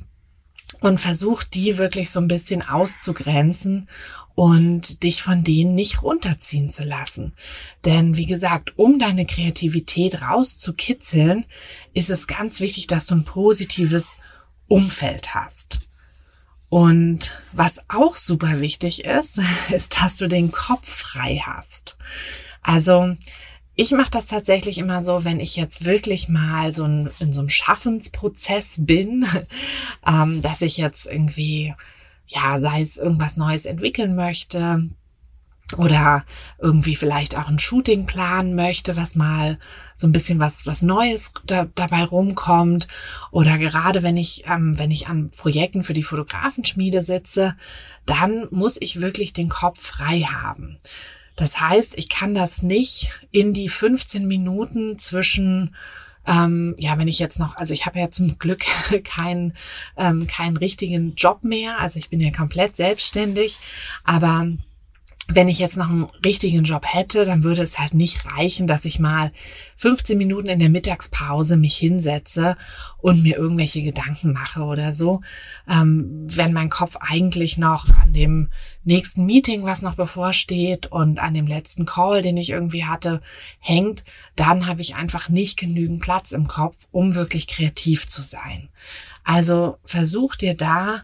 und 0.81 0.99
versucht 0.99 1.55
die 1.55 1.77
wirklich 1.77 2.09
so 2.09 2.19
ein 2.19 2.27
bisschen 2.27 2.61
auszugrenzen 2.61 3.87
und 4.35 5.03
dich 5.03 5.23
von 5.23 5.43
denen 5.43 5.75
nicht 5.75 6.03
runterziehen 6.03 6.69
zu 6.69 6.83
lassen. 6.83 7.33
Denn 7.85 8.17
wie 8.17 8.25
gesagt, 8.25 8.77
um 8.77 8.99
deine 8.99 9.25
Kreativität 9.25 10.21
rauszukitzeln, 10.21 11.45
ist 11.93 12.09
es 12.09 12.27
ganz 12.27 12.59
wichtig, 12.59 12.87
dass 12.87 13.07
du 13.07 13.15
ein 13.15 13.25
positives 13.25 14.17
Umfeld 14.67 15.35
hast. 15.35 15.79
Und 16.69 17.37
was 17.51 17.81
auch 17.89 18.15
super 18.15 18.61
wichtig 18.61 19.03
ist, 19.03 19.39
ist, 19.71 20.01
dass 20.01 20.15
du 20.15 20.27
den 20.27 20.51
Kopf 20.51 20.87
frei 20.87 21.41
hast. 21.45 21.97
Also 22.61 23.15
ich 23.75 23.91
mache 23.91 24.11
das 24.11 24.27
tatsächlich 24.27 24.77
immer 24.77 25.01
so, 25.01 25.25
wenn 25.25 25.39
ich 25.39 25.55
jetzt 25.55 25.85
wirklich 25.85 26.29
mal 26.29 26.71
so 26.71 26.83
ein, 26.83 27.09
in 27.19 27.33
so 27.33 27.41
einem 27.41 27.49
Schaffensprozess 27.49 28.75
bin, 28.79 29.25
ähm, 30.07 30.41
dass 30.41 30.61
ich 30.61 30.77
jetzt 30.77 31.07
irgendwie 31.07 31.73
ja, 32.31 32.59
sei 32.59 32.81
es 32.81 32.97
irgendwas 32.97 33.37
Neues 33.37 33.65
entwickeln 33.65 34.15
möchte 34.15 34.89
oder 35.77 36.25
irgendwie 36.59 36.95
vielleicht 36.95 37.37
auch 37.37 37.47
ein 37.47 37.59
Shooting 37.59 38.05
planen 38.05 38.55
möchte, 38.55 38.97
was 38.97 39.15
mal 39.15 39.57
so 39.95 40.07
ein 40.07 40.11
bisschen 40.11 40.39
was 40.39 40.65
was 40.65 40.81
Neues 40.81 41.33
da, 41.45 41.67
dabei 41.75 42.03
rumkommt 42.03 42.87
oder 43.31 43.57
gerade 43.57 44.03
wenn 44.03 44.17
ich 44.17 44.43
ähm, 44.47 44.77
wenn 44.77 44.91
ich 44.91 45.07
an 45.07 45.29
Projekten 45.29 45.83
für 45.83 45.93
die 45.93 46.03
Fotografenschmiede 46.03 47.01
sitze, 47.03 47.55
dann 48.05 48.47
muss 48.51 48.77
ich 48.79 49.01
wirklich 49.01 49.33
den 49.33 49.49
Kopf 49.49 49.81
frei 49.81 50.21
haben. 50.21 50.77
Das 51.35 51.59
heißt, 51.59 51.97
ich 51.97 52.09
kann 52.09 52.35
das 52.35 52.61
nicht 52.61 53.09
in 53.31 53.53
die 53.53 53.69
15 53.69 54.27
Minuten 54.27 54.97
zwischen 54.97 55.75
ähm, 56.27 56.75
ja, 56.77 56.97
wenn 56.97 57.07
ich 57.07 57.19
jetzt 57.19 57.39
noch, 57.39 57.57
also 57.57 57.73
ich 57.73 57.85
habe 57.85 57.99
ja 57.99 58.11
zum 58.11 58.37
Glück 58.37 58.63
keinen 59.03 59.53
ähm, 59.97 60.27
keinen 60.27 60.57
richtigen 60.57 61.15
Job 61.15 61.43
mehr, 61.43 61.79
also 61.79 61.97
ich 61.97 62.09
bin 62.09 62.19
ja 62.21 62.31
komplett 62.31 62.75
selbstständig, 62.75 63.57
aber 64.03 64.47
wenn 65.27 65.47
ich 65.47 65.59
jetzt 65.59 65.77
noch 65.77 65.89
einen 65.89 66.09
richtigen 66.25 66.63
Job 66.63 66.85
hätte, 66.85 67.25
dann 67.25 67.43
würde 67.43 67.61
es 67.61 67.79
halt 67.79 67.93
nicht 67.93 68.25
reichen, 68.25 68.67
dass 68.67 68.85
ich 68.85 68.99
mal 68.99 69.31
15 69.77 70.17
Minuten 70.17 70.49
in 70.49 70.59
der 70.59 70.69
Mittagspause 70.69 71.57
mich 71.57 71.75
hinsetze 71.75 72.57
und 72.97 73.23
mir 73.23 73.37
irgendwelche 73.37 73.81
Gedanken 73.83 74.33
mache 74.33 74.63
oder 74.63 74.91
so. 74.91 75.21
Ähm, 75.69 76.23
wenn 76.25 76.53
mein 76.53 76.69
Kopf 76.69 76.97
eigentlich 76.99 77.57
noch 77.57 77.85
an 78.01 78.13
dem 78.13 78.49
nächsten 78.83 79.25
Meeting, 79.25 79.63
was 79.63 79.81
noch 79.81 79.95
bevorsteht 79.95 80.87
und 80.87 81.19
an 81.19 81.33
dem 81.33 81.47
letzten 81.47 81.85
Call, 81.85 82.21
den 82.21 82.37
ich 82.37 82.49
irgendwie 82.49 82.85
hatte, 82.85 83.21
hängt, 83.59 84.03
dann 84.35 84.67
habe 84.67 84.81
ich 84.81 84.95
einfach 84.95 85.29
nicht 85.29 85.57
genügend 85.57 86.01
Platz 86.01 86.31
im 86.31 86.47
Kopf, 86.47 86.87
um 86.91 87.15
wirklich 87.15 87.47
kreativ 87.47 88.07
zu 88.07 88.21
sein. 88.21 88.69
Also 89.23 89.77
versuch 89.85 90.35
dir 90.35 90.55
da 90.55 91.03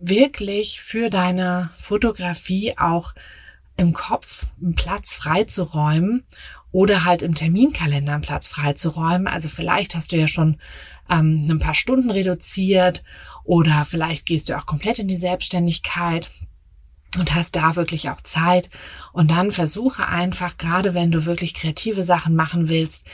wirklich 0.00 0.80
für 0.80 1.08
deine 1.08 1.70
Fotografie 1.76 2.76
auch 2.78 3.14
im 3.78 3.94
Kopf 3.94 4.48
einen 4.60 4.74
Platz 4.74 5.14
freizuräumen 5.14 6.24
oder 6.70 7.04
halt 7.04 7.22
im 7.22 7.34
Terminkalender 7.34 8.12
einen 8.12 8.22
Platz 8.22 8.48
freizuräumen. 8.48 9.26
Also 9.26 9.48
vielleicht 9.48 9.94
hast 9.94 10.12
du 10.12 10.16
ja 10.16 10.28
schon 10.28 10.58
ähm, 11.08 11.46
ein 11.48 11.60
paar 11.60 11.74
Stunden 11.74 12.10
reduziert 12.10 13.02
oder 13.44 13.84
vielleicht 13.84 14.26
gehst 14.26 14.48
du 14.48 14.58
auch 14.58 14.66
komplett 14.66 14.98
in 14.98 15.08
die 15.08 15.16
Selbstständigkeit 15.16 16.28
und 17.18 17.34
hast 17.34 17.56
da 17.56 17.76
wirklich 17.76 18.10
auch 18.10 18.20
Zeit. 18.20 18.68
Und 19.12 19.30
dann 19.30 19.52
versuche 19.52 20.06
einfach, 20.06 20.58
gerade 20.58 20.92
wenn 20.92 21.10
du 21.10 21.24
wirklich 21.24 21.54
kreative 21.54 22.02
Sachen 22.04 22.34
machen 22.34 22.68
willst, 22.68 23.04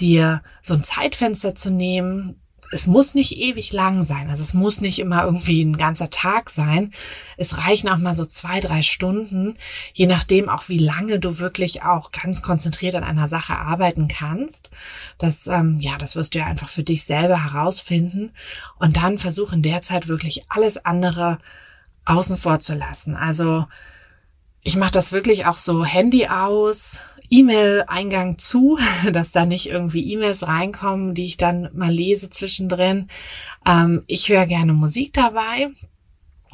dir 0.00 0.42
so 0.60 0.74
ein 0.74 0.82
Zeitfenster 0.82 1.54
zu 1.54 1.70
nehmen, 1.70 2.40
es 2.74 2.88
muss 2.88 3.14
nicht 3.14 3.36
ewig 3.38 3.72
lang 3.72 4.04
sein. 4.04 4.28
Also 4.28 4.42
es 4.42 4.52
muss 4.52 4.80
nicht 4.80 4.98
immer 4.98 5.24
irgendwie 5.24 5.62
ein 5.62 5.76
ganzer 5.76 6.10
Tag 6.10 6.50
sein. 6.50 6.92
Es 7.36 7.58
reichen 7.58 7.88
auch 7.88 7.98
mal 7.98 8.14
so 8.14 8.24
zwei, 8.24 8.60
drei 8.60 8.82
Stunden, 8.82 9.56
je 9.92 10.06
nachdem 10.06 10.48
auch 10.48 10.68
wie 10.68 10.78
lange 10.78 11.20
du 11.20 11.38
wirklich 11.38 11.82
auch 11.82 12.10
ganz 12.10 12.42
konzentriert 12.42 12.96
an 12.96 13.04
einer 13.04 13.28
Sache 13.28 13.56
arbeiten 13.56 14.08
kannst. 14.08 14.70
Das, 15.18 15.46
ähm, 15.46 15.78
ja, 15.80 15.96
das 15.98 16.16
wirst 16.16 16.34
du 16.34 16.40
ja 16.40 16.46
einfach 16.46 16.68
für 16.68 16.82
dich 16.82 17.04
selber 17.04 17.44
herausfinden. 17.44 18.32
Und 18.78 18.96
dann 18.96 19.18
versuchen 19.18 19.62
derzeit 19.62 20.08
wirklich 20.08 20.44
alles 20.48 20.84
andere 20.84 21.38
außen 22.04 22.36
vor 22.36 22.58
zu 22.58 22.74
lassen. 22.74 23.16
Also 23.16 23.66
ich 24.62 24.76
mache 24.76 24.92
das 24.92 25.12
wirklich 25.12 25.46
auch 25.46 25.58
so 25.58 25.84
Handy 25.84 26.26
aus, 26.26 26.98
E-Mail-Eingang 27.34 28.38
zu, 28.38 28.78
dass 29.12 29.32
da 29.32 29.44
nicht 29.44 29.68
irgendwie 29.68 30.12
E-Mails 30.12 30.46
reinkommen, 30.46 31.14
die 31.14 31.26
ich 31.26 31.36
dann 31.36 31.68
mal 31.72 31.90
lese 31.90 32.30
zwischendrin. 32.30 33.08
Ähm, 33.66 34.04
ich 34.06 34.28
höre 34.28 34.46
gerne 34.46 34.72
Musik 34.72 35.12
dabei. 35.12 35.70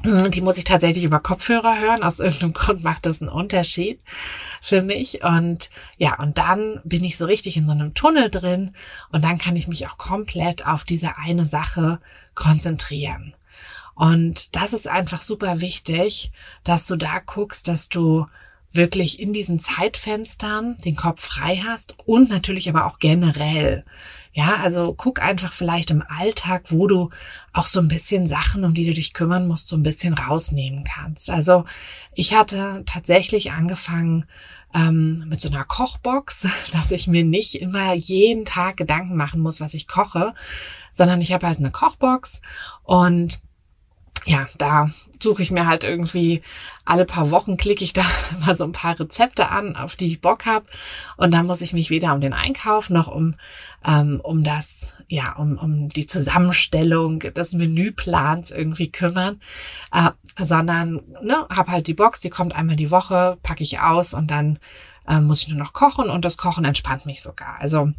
Die 0.02 0.40
muss 0.40 0.56
ich 0.56 0.64
tatsächlich 0.64 1.04
über 1.04 1.20
Kopfhörer 1.20 1.78
hören. 1.78 2.02
Aus 2.02 2.20
irgendeinem 2.20 2.52
Grund 2.54 2.82
macht 2.82 3.04
das 3.04 3.20
einen 3.20 3.30
Unterschied 3.30 4.00
für 4.62 4.80
mich. 4.80 5.22
Und 5.22 5.68
ja, 5.98 6.18
und 6.18 6.38
dann 6.38 6.80
bin 6.84 7.04
ich 7.04 7.18
so 7.18 7.26
richtig 7.26 7.58
in 7.58 7.66
so 7.66 7.72
einem 7.72 7.92
Tunnel 7.92 8.30
drin 8.30 8.74
und 9.12 9.22
dann 9.22 9.36
kann 9.36 9.56
ich 9.56 9.68
mich 9.68 9.86
auch 9.86 9.98
komplett 9.98 10.66
auf 10.66 10.84
diese 10.84 11.18
eine 11.18 11.44
Sache 11.44 12.00
konzentrieren. 12.34 13.34
Und 13.94 14.56
das 14.56 14.72
ist 14.72 14.88
einfach 14.88 15.20
super 15.20 15.60
wichtig, 15.60 16.32
dass 16.64 16.86
du 16.86 16.96
da 16.96 17.18
guckst, 17.18 17.68
dass 17.68 17.90
du 17.90 18.26
wirklich 18.72 19.20
in 19.20 19.32
diesen 19.32 19.58
Zeitfenstern 19.58 20.76
den 20.84 20.96
Kopf 20.96 21.22
frei 21.22 21.62
hast 21.66 21.94
und 22.06 22.30
natürlich 22.30 22.68
aber 22.68 22.86
auch 22.86 22.98
generell. 22.98 23.84
Ja, 24.32 24.60
also 24.62 24.94
guck 24.96 25.20
einfach 25.20 25.52
vielleicht 25.52 25.90
im 25.90 26.04
Alltag, 26.06 26.66
wo 26.68 26.86
du 26.86 27.10
auch 27.52 27.66
so 27.66 27.80
ein 27.80 27.88
bisschen 27.88 28.28
Sachen, 28.28 28.64
um 28.64 28.74
die 28.74 28.86
du 28.86 28.94
dich 28.94 29.12
kümmern 29.12 29.48
musst, 29.48 29.68
so 29.68 29.76
ein 29.76 29.82
bisschen 29.82 30.14
rausnehmen 30.14 30.84
kannst. 30.84 31.30
Also 31.30 31.64
ich 32.14 32.32
hatte 32.32 32.84
tatsächlich 32.86 33.50
angefangen 33.50 34.26
ähm, 34.72 35.24
mit 35.26 35.40
so 35.40 35.48
einer 35.48 35.64
Kochbox, 35.64 36.46
dass 36.72 36.92
ich 36.92 37.08
mir 37.08 37.24
nicht 37.24 37.56
immer 37.56 37.92
jeden 37.94 38.44
Tag 38.44 38.76
Gedanken 38.76 39.16
machen 39.16 39.40
muss, 39.40 39.60
was 39.60 39.74
ich 39.74 39.88
koche, 39.88 40.32
sondern 40.92 41.20
ich 41.20 41.32
habe 41.32 41.48
halt 41.48 41.58
eine 41.58 41.72
Kochbox 41.72 42.40
und 42.84 43.40
ja, 44.26 44.46
da 44.58 44.90
suche 45.22 45.42
ich 45.42 45.50
mir 45.50 45.66
halt 45.66 45.84
irgendwie 45.84 46.42
alle 46.84 47.04
paar 47.04 47.30
Wochen 47.30 47.56
klicke 47.56 47.84
ich 47.84 47.92
da 47.92 48.04
mal 48.46 48.54
so 48.54 48.64
ein 48.64 48.72
paar 48.72 48.98
Rezepte 48.98 49.48
an, 49.48 49.76
auf 49.76 49.96
die 49.96 50.06
ich 50.06 50.20
Bock 50.20 50.46
habe. 50.46 50.66
Und 51.16 51.32
dann 51.32 51.46
muss 51.46 51.60
ich 51.60 51.72
mich 51.72 51.90
weder 51.90 52.14
um 52.14 52.20
den 52.20 52.32
Einkauf 52.32 52.90
noch 52.90 53.08
um, 53.08 53.34
ähm, 53.84 54.20
um 54.22 54.44
das, 54.44 54.98
ja, 55.08 55.36
um, 55.36 55.56
um 55.56 55.88
die 55.88 56.06
Zusammenstellung 56.06 57.20
des 57.20 57.52
Menüplans 57.52 58.50
irgendwie 58.50 58.90
kümmern, 58.90 59.40
äh, 59.92 60.10
sondern 60.42 61.00
ne, 61.22 61.46
habe 61.48 61.72
halt 61.72 61.86
die 61.86 61.94
Box, 61.94 62.20
die 62.20 62.30
kommt 62.30 62.54
einmal 62.54 62.76
die 62.76 62.90
Woche, 62.90 63.38
packe 63.42 63.62
ich 63.62 63.80
aus 63.80 64.14
und 64.14 64.30
dann 64.30 64.58
äh, 65.08 65.20
muss 65.20 65.42
ich 65.42 65.48
nur 65.48 65.58
noch 65.58 65.72
kochen 65.72 66.10
und 66.10 66.24
das 66.24 66.36
Kochen 66.36 66.64
entspannt 66.64 67.06
mich 67.06 67.22
sogar. 67.22 67.58
Also 67.60 67.92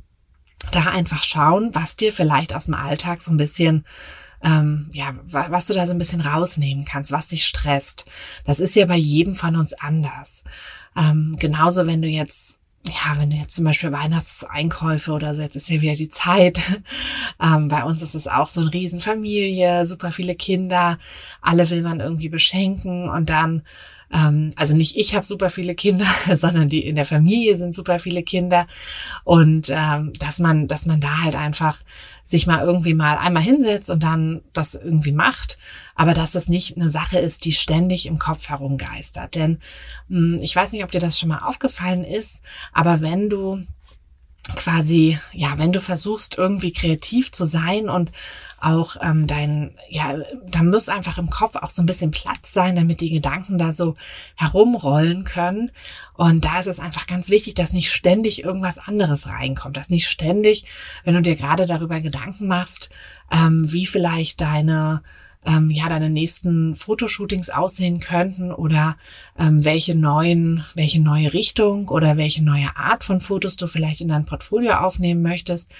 da 0.72 0.86
einfach 0.86 1.24
schauen, 1.24 1.74
was 1.74 1.96
dir 1.96 2.13
vielleicht 2.13 2.54
aus 2.54 2.66
dem 2.66 2.75
Alltag 2.75 3.22
so 3.22 3.32
ein 3.32 3.38
bisschen 3.38 3.86
ähm, 4.43 4.89
ja, 4.91 5.13
was 5.24 5.67
du 5.67 5.74
da 5.74 5.86
so 5.86 5.91
ein 5.91 5.98
bisschen 5.98 6.21
rausnehmen 6.21 6.86
kannst, 6.86 7.12
was 7.12 7.27
dich 7.27 7.45
stresst. 7.45 8.05
Das 8.45 8.60
ist 8.60 8.75
ja 8.75 8.86
bei 8.86 8.98
jedem 8.98 9.36
von 9.36 9.55
uns 9.55 9.74
anders. 9.74 10.43
Ähm, 10.95 11.38
genauso, 11.39 11.86
wenn 11.86 12.01
du 12.01 12.07
jetzt 12.07 12.57
ja, 12.88 13.19
wenn 13.19 13.29
du 13.29 13.36
jetzt 13.36 13.55
zum 13.55 13.65
Beispiel 13.65 13.91
Weihnachtseinkäufe 13.91 15.12
oder 15.12 15.36
so, 15.36 15.41
jetzt 15.41 15.55
ist 15.55 15.69
ja 15.69 15.81
wieder 15.81 15.95
die 15.95 16.10
Zeit. 16.10 16.60
Ähm, 17.43 17.69
bei 17.69 17.83
uns 17.83 18.03
ist 18.03 18.13
es 18.13 18.27
auch 18.27 18.45
so 18.45 18.62
eine 18.62 18.71
Riesenfamilie, 18.71 19.83
super 19.88 20.12
viele 20.12 20.36
Kinder, 20.36 21.00
alle 21.41 21.67
will 21.71 21.81
man 21.81 22.00
irgendwie 22.00 22.29
beschenken 22.29 23.10
und 23.10 23.31
dann 23.31 23.63
ähm, 24.13 24.53
also 24.56 24.75
nicht 24.75 24.98
ich 24.98 25.15
habe 25.15 25.25
super 25.25 25.50
viele 25.50 25.75
Kinder, 25.75 26.08
sondern 26.36 26.68
die 26.68 26.86
in 26.86 26.96
der 26.96 27.06
Familie 27.06 27.58
sind 27.58 27.74
super 27.74 28.00
viele 28.00 28.24
Kinder 28.24 28.68
und 29.24 29.70
ähm, 29.70 30.13
dass 30.20 30.39
man, 30.39 30.68
dass 30.68 30.86
man 30.86 31.01
da 31.01 31.24
halt 31.24 31.36
einfach 31.36 31.80
sich 32.25 32.48
mal 32.48 32.65
irgendwie 32.65 32.94
mal 32.94 33.18
einmal 33.18 33.44
hinsetzt 33.44 33.89
und 33.89 34.03
dann 34.03 34.41
das 34.53 34.74
irgendwie 34.74 35.12
macht, 35.12 35.60
aber 35.96 36.13
dass 36.13 36.32
das 36.32 36.48
nicht 36.48 36.77
eine 36.77 36.89
Sache 36.89 37.20
ist, 37.20 37.46
die 37.46 37.51
ständig 37.51 38.06
im 38.06 38.18
Kopf 38.18 38.50
herumgeistert. 38.50 39.36
Denn 39.36 39.60
mh, 40.08 40.38
hm, 40.38 40.44
ich 40.44 40.56
weiß 40.56 40.72
nicht, 40.72 40.84
ob 40.84 40.91
dir 40.91 41.01
das 41.01 41.20
schon 41.20 41.30
mal 41.30 41.39
aufgefallen 41.39 42.03
ist, 42.03 42.41
aber 42.72 43.01
wenn 43.01 43.30
du 43.30 43.62
quasi, 44.55 45.20
ja, 45.34 45.58
wenn 45.58 45.72
du 45.72 45.81
versuchst, 45.81 46.38
irgendwie 46.38 46.74
kreativ 46.74 47.31
zu 47.31 47.46
sein 47.46 47.89
und 47.89 48.12
auch 48.60 48.96
ähm, 49.01 49.25
dein, 49.27 49.74
ja, 49.89 50.15
da 50.48 50.63
muss 50.63 50.88
einfach 50.88 51.17
im 51.17 51.29
Kopf 51.29 51.55
auch 51.55 51.70
so 51.70 51.81
ein 51.81 51.88
bisschen 51.88 52.12
Platz 52.12 52.53
sein, 52.53 52.75
damit 52.75 53.01
die 53.01 53.10
Gedanken 53.10 53.58
da 53.58 53.72
so 53.72 53.96
herumrollen 54.36 55.24
können. 55.24 55.72
Und 56.13 56.46
da 56.46 56.60
ist 56.60 56.67
es 56.67 56.79
einfach 56.79 57.08
ganz 57.08 57.29
wichtig, 57.29 57.55
dass 57.55 57.74
nicht 57.74 57.91
ständig 57.91 58.43
irgendwas 58.43 58.77
anderes 58.77 59.27
reinkommt, 59.27 59.77
dass 59.77 59.89
nicht 59.89 60.08
ständig, 60.08 60.65
wenn 61.03 61.15
du 61.15 61.22
dir 61.22 61.36
gerade 61.36 61.65
darüber 61.65 62.00
Gedanken 62.00 62.48
machst, 62.48 62.91
ähm, 63.31 63.72
wie 63.72 63.86
vielleicht 63.86 64.41
deine 64.41 65.01
ähm, 65.45 65.71
ja 65.71 65.89
deine 65.89 66.10
nächsten 66.10 66.75
Fotoshootings 66.75 67.50
aussehen 67.50 68.00
könnten 68.00 68.51
oder 68.51 68.98
ähm, 69.38 69.65
welche 69.65 69.95
neuen, 69.95 70.63
welche 70.75 71.01
neue 71.01 71.34
Richtung 71.34 71.88
oder 71.89 72.17
welche 72.17 72.43
neue 72.43 72.75
Art 72.75 73.04
von 73.04 73.21
Fotos 73.21 73.56
du 73.56 73.67
vielleicht 73.67 74.01
in 74.01 74.10
dein 74.10 74.25
Portfolio 74.25 74.73
aufnehmen 74.73 75.21
möchtest. 75.21 75.71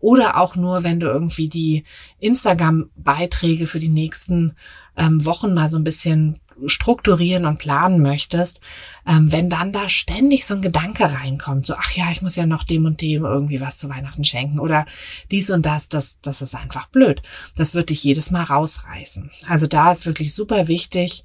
Oder 0.00 0.36
auch 0.36 0.54
nur, 0.56 0.84
wenn 0.84 1.00
du 1.00 1.08
irgendwie 1.08 1.48
die 1.48 1.84
Instagram-Beiträge 2.20 3.66
für 3.66 3.80
die 3.80 3.88
nächsten 3.88 4.54
ähm, 4.96 5.24
Wochen 5.24 5.54
mal 5.54 5.68
so 5.68 5.78
ein 5.78 5.84
bisschen 5.84 6.38
strukturieren 6.66 7.46
und 7.46 7.58
planen 7.58 8.02
möchtest, 8.02 8.60
ähm, 9.06 9.30
wenn 9.32 9.48
dann 9.48 9.72
da 9.72 9.88
ständig 9.88 10.44
so 10.44 10.54
ein 10.54 10.62
Gedanke 10.62 11.12
reinkommt, 11.12 11.66
so, 11.66 11.74
ach 11.74 11.92
ja, 11.92 12.10
ich 12.10 12.22
muss 12.22 12.36
ja 12.36 12.46
noch 12.46 12.64
dem 12.64 12.84
und 12.84 13.00
dem 13.00 13.24
irgendwie 13.24 13.60
was 13.60 13.78
zu 13.78 13.88
Weihnachten 13.88 14.24
schenken 14.24 14.58
oder 14.58 14.84
dies 15.30 15.50
und 15.50 15.64
das, 15.64 15.88
das, 15.88 16.18
das 16.20 16.42
ist 16.42 16.54
einfach 16.54 16.88
blöd. 16.88 17.22
Das 17.56 17.74
wird 17.74 17.90
dich 17.90 18.04
jedes 18.04 18.30
Mal 18.30 18.44
rausreißen. 18.44 19.30
Also 19.48 19.66
da 19.66 19.92
ist 19.92 20.06
wirklich 20.06 20.34
super 20.34 20.68
wichtig, 20.68 21.24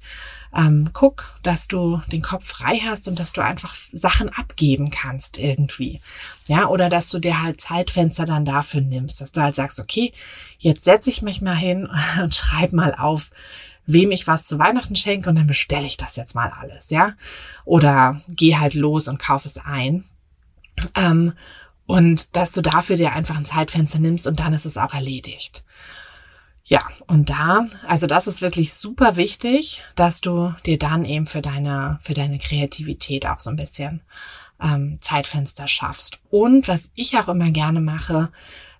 ähm, 0.56 0.90
guck, 0.92 1.38
dass 1.42 1.66
du 1.66 2.00
den 2.12 2.22
Kopf 2.22 2.46
frei 2.46 2.80
hast 2.84 3.08
und 3.08 3.18
dass 3.18 3.32
du 3.32 3.42
einfach 3.42 3.74
Sachen 3.92 4.28
abgeben 4.28 4.90
kannst 4.90 5.38
irgendwie. 5.38 6.00
Ja, 6.46 6.68
oder 6.68 6.88
dass 6.88 7.08
du 7.08 7.18
dir 7.18 7.42
halt 7.42 7.60
Zeitfenster 7.60 8.24
dann 8.24 8.44
dafür 8.44 8.80
nimmst, 8.80 9.20
dass 9.20 9.32
du 9.32 9.42
halt 9.42 9.54
sagst, 9.54 9.80
okay, 9.80 10.12
jetzt 10.58 10.84
setze 10.84 11.10
ich 11.10 11.22
mich 11.22 11.40
mal 11.40 11.56
hin 11.56 11.88
und 12.22 12.34
schreib 12.34 12.72
mal 12.72 12.94
auf, 12.94 13.30
wem 13.86 14.10
ich 14.10 14.26
was 14.26 14.46
zu 14.46 14.58
Weihnachten 14.58 14.96
schenke 14.96 15.28
und 15.28 15.36
dann 15.36 15.46
bestelle 15.46 15.86
ich 15.86 15.96
das 15.96 16.16
jetzt 16.16 16.34
mal 16.34 16.50
alles, 16.50 16.90
ja. 16.90 17.14
Oder 17.64 18.20
geh 18.28 18.56
halt 18.56 18.74
los 18.74 19.08
und 19.08 19.18
kauf 19.18 19.44
es 19.44 19.58
ein. 19.58 20.04
Ähm, 20.94 21.34
und 21.86 22.36
dass 22.36 22.52
du 22.52 22.62
dafür 22.62 22.96
dir 22.96 23.12
einfach 23.12 23.36
ein 23.36 23.44
Zeitfenster 23.44 23.98
nimmst 23.98 24.26
und 24.26 24.40
dann 24.40 24.54
ist 24.54 24.64
es 24.64 24.78
auch 24.78 24.94
erledigt. 24.94 25.64
Ja, 26.66 26.80
und 27.06 27.28
da, 27.28 27.66
also 27.86 28.06
das 28.06 28.26
ist 28.26 28.40
wirklich 28.40 28.72
super 28.72 29.16
wichtig, 29.16 29.82
dass 29.96 30.22
du 30.22 30.54
dir 30.64 30.78
dann 30.78 31.04
eben 31.04 31.26
für 31.26 31.42
deine, 31.42 31.98
für 32.00 32.14
deine 32.14 32.38
Kreativität 32.38 33.26
auch 33.26 33.38
so 33.38 33.50
ein 33.50 33.56
bisschen 33.56 34.00
ähm, 34.62 34.96
Zeitfenster 35.02 35.68
schaffst. 35.68 36.20
Und 36.30 36.66
was 36.66 36.90
ich 36.94 37.18
auch 37.18 37.28
immer 37.28 37.50
gerne 37.50 37.80
mache, 37.80 38.30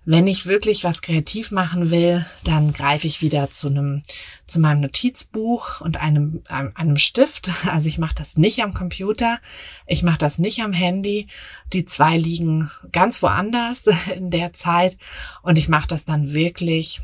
wenn 0.05 0.27
ich 0.27 0.45
wirklich 0.45 0.83
was 0.83 1.01
kreativ 1.01 1.51
machen 1.51 1.89
will, 1.89 2.23
dann 2.43 2.73
greife 2.73 3.07
ich 3.07 3.21
wieder 3.21 3.49
zu 3.49 3.67
einem 3.67 4.03
zu 4.45 4.59
meinem 4.59 4.81
Notizbuch 4.81 5.81
und 5.81 5.97
einem 5.97 6.43
einem, 6.47 6.97
Stift. 6.97 7.49
Also 7.65 7.87
ich 7.87 7.97
mache 7.97 8.15
das 8.15 8.37
nicht 8.37 8.61
am 8.61 8.73
Computer, 8.73 9.39
ich 9.87 10.03
mache 10.03 10.19
das 10.19 10.37
nicht 10.37 10.61
am 10.61 10.73
Handy. 10.73 11.27
Die 11.73 11.85
zwei 11.85 12.17
liegen 12.17 12.69
ganz 12.91 13.21
woanders 13.23 13.87
in 14.15 14.29
der 14.29 14.53
Zeit 14.53 14.97
und 15.41 15.57
ich 15.57 15.67
mache 15.67 15.87
das 15.87 16.05
dann 16.05 16.33
wirklich 16.33 17.01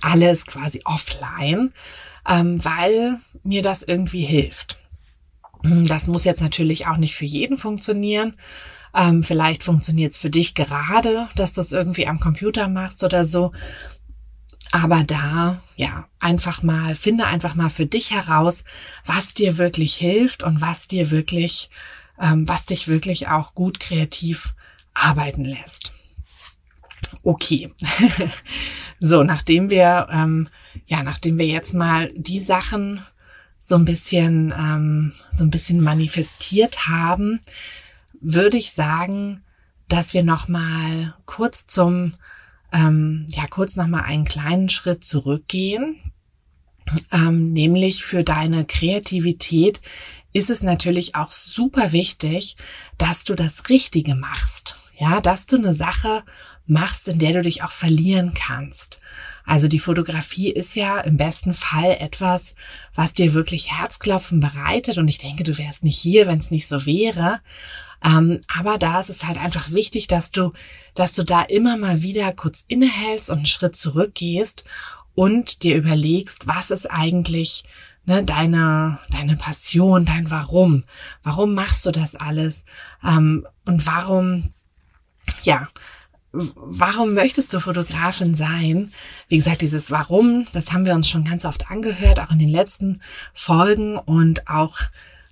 alles 0.00 0.46
quasi 0.46 0.82
offline, 0.84 1.72
ähm, 2.28 2.64
weil 2.64 3.18
mir 3.44 3.62
das 3.62 3.82
irgendwie 3.82 4.24
hilft. 4.24 4.78
Das 5.62 6.08
muss 6.08 6.24
jetzt 6.24 6.42
natürlich 6.42 6.88
auch 6.88 6.96
nicht 6.96 7.14
für 7.14 7.24
jeden 7.24 7.56
funktionieren. 7.56 8.34
Ähm, 8.94 9.22
vielleicht 9.22 9.64
funktioniert 9.64 10.12
es 10.12 10.18
für 10.18 10.30
dich 10.30 10.54
gerade, 10.54 11.28
dass 11.36 11.54
du 11.54 11.60
es 11.60 11.72
irgendwie 11.72 12.06
am 12.06 12.20
Computer 12.20 12.68
machst 12.68 13.02
oder 13.04 13.24
so. 13.24 13.52
Aber 14.70 15.04
da, 15.04 15.62
ja, 15.76 16.08
einfach 16.18 16.62
mal, 16.62 16.94
finde 16.94 17.26
einfach 17.26 17.54
mal 17.54 17.68
für 17.68 17.86
dich 17.86 18.10
heraus, 18.10 18.64
was 19.04 19.34
dir 19.34 19.58
wirklich 19.58 19.94
hilft 19.94 20.42
und 20.42 20.60
was 20.60 20.88
dir 20.88 21.10
wirklich, 21.10 21.68
ähm, 22.18 22.48
was 22.48 22.66
dich 22.66 22.88
wirklich 22.88 23.28
auch 23.28 23.54
gut 23.54 23.80
kreativ 23.80 24.54
arbeiten 24.94 25.44
lässt. 25.44 25.92
Okay. 27.22 27.72
so, 29.00 29.22
nachdem 29.22 29.68
wir, 29.68 30.08
ähm, 30.10 30.48
ja, 30.86 31.02
nachdem 31.02 31.38
wir 31.38 31.46
jetzt 31.46 31.74
mal 31.74 32.10
die 32.16 32.40
Sachen 32.40 33.00
so 33.60 33.76
ein 33.76 33.84
bisschen, 33.84 34.52
ähm, 34.56 35.12
so 35.30 35.44
ein 35.44 35.50
bisschen 35.50 35.82
manifestiert 35.82 36.88
haben, 36.88 37.40
würde 38.22 38.56
ich 38.56 38.70
sagen, 38.72 39.42
dass 39.88 40.14
wir 40.14 40.22
noch 40.22 40.48
mal 40.48 41.14
kurz 41.26 41.66
zum, 41.66 42.12
ähm, 42.72 43.26
ja, 43.28 43.46
kurz 43.46 43.76
noch 43.76 43.88
mal 43.88 44.02
einen 44.02 44.24
kleinen 44.24 44.68
Schritt 44.68 45.04
zurückgehen. 45.04 45.96
Ähm, 47.12 47.52
nämlich 47.52 48.04
für 48.04 48.24
deine 48.24 48.64
Kreativität 48.64 49.80
ist 50.32 50.50
es 50.50 50.62
natürlich 50.62 51.14
auch 51.14 51.30
super 51.30 51.92
wichtig, 51.92 52.56
dass 52.98 53.24
du 53.24 53.34
das 53.34 53.68
Richtige 53.68 54.14
machst. 54.14 54.76
Ja, 54.98 55.20
dass 55.20 55.46
du 55.46 55.56
eine 55.56 55.74
Sache 55.74 56.22
machst, 56.66 57.08
in 57.08 57.18
der 57.18 57.32
du 57.32 57.42
dich 57.42 57.62
auch 57.62 57.72
verlieren 57.72 58.34
kannst. 58.34 59.00
Also 59.44 59.66
die 59.66 59.80
Fotografie 59.80 60.50
ist 60.50 60.76
ja 60.76 61.00
im 61.00 61.16
besten 61.16 61.54
Fall 61.54 61.96
etwas, 61.98 62.54
was 62.94 63.12
dir 63.12 63.34
wirklich 63.34 63.72
Herzklopfen 63.72 64.40
bereitet. 64.40 64.98
Und 64.98 65.08
ich 65.08 65.18
denke, 65.18 65.44
du 65.44 65.56
wärst 65.58 65.82
nicht 65.82 65.98
hier, 65.98 66.26
wenn 66.26 66.38
es 66.38 66.50
nicht 66.50 66.68
so 66.68 66.86
wäre. 66.86 67.40
Ähm, 68.04 68.40
aber 68.54 68.78
da 68.78 69.00
ist 69.00 69.10
es 69.10 69.24
halt 69.24 69.38
einfach 69.38 69.70
wichtig, 69.72 70.06
dass 70.06 70.30
du, 70.30 70.52
dass 70.94 71.14
du 71.14 71.22
da 71.22 71.42
immer 71.42 71.76
mal 71.76 72.02
wieder 72.02 72.32
kurz 72.32 72.64
innehältst 72.66 73.30
und 73.30 73.38
einen 73.38 73.46
Schritt 73.46 73.76
zurückgehst 73.76 74.64
und 75.14 75.62
dir 75.62 75.76
überlegst, 75.76 76.46
was 76.46 76.70
ist 76.70 76.90
eigentlich 76.90 77.64
ne, 78.04 78.24
deine, 78.24 78.98
deine 79.10 79.36
Passion, 79.36 80.04
dein 80.04 80.30
Warum. 80.30 80.84
Warum 81.22 81.54
machst 81.54 81.86
du 81.86 81.90
das 81.90 82.16
alles? 82.16 82.64
Ähm, 83.04 83.46
und 83.64 83.86
warum, 83.86 84.50
ja, 85.42 85.68
warum 86.32 87.14
möchtest 87.14 87.52
du 87.52 87.60
Fotografin 87.60 88.34
sein? 88.34 88.92
Wie 89.28 89.36
gesagt, 89.36 89.60
dieses 89.60 89.90
Warum, 89.90 90.46
das 90.52 90.72
haben 90.72 90.86
wir 90.86 90.94
uns 90.94 91.08
schon 91.08 91.24
ganz 91.24 91.44
oft 91.44 91.70
angehört, 91.70 92.20
auch 92.20 92.30
in 92.30 92.38
den 92.38 92.48
letzten 92.48 93.02
Folgen 93.34 93.98
und 93.98 94.48
auch 94.48 94.78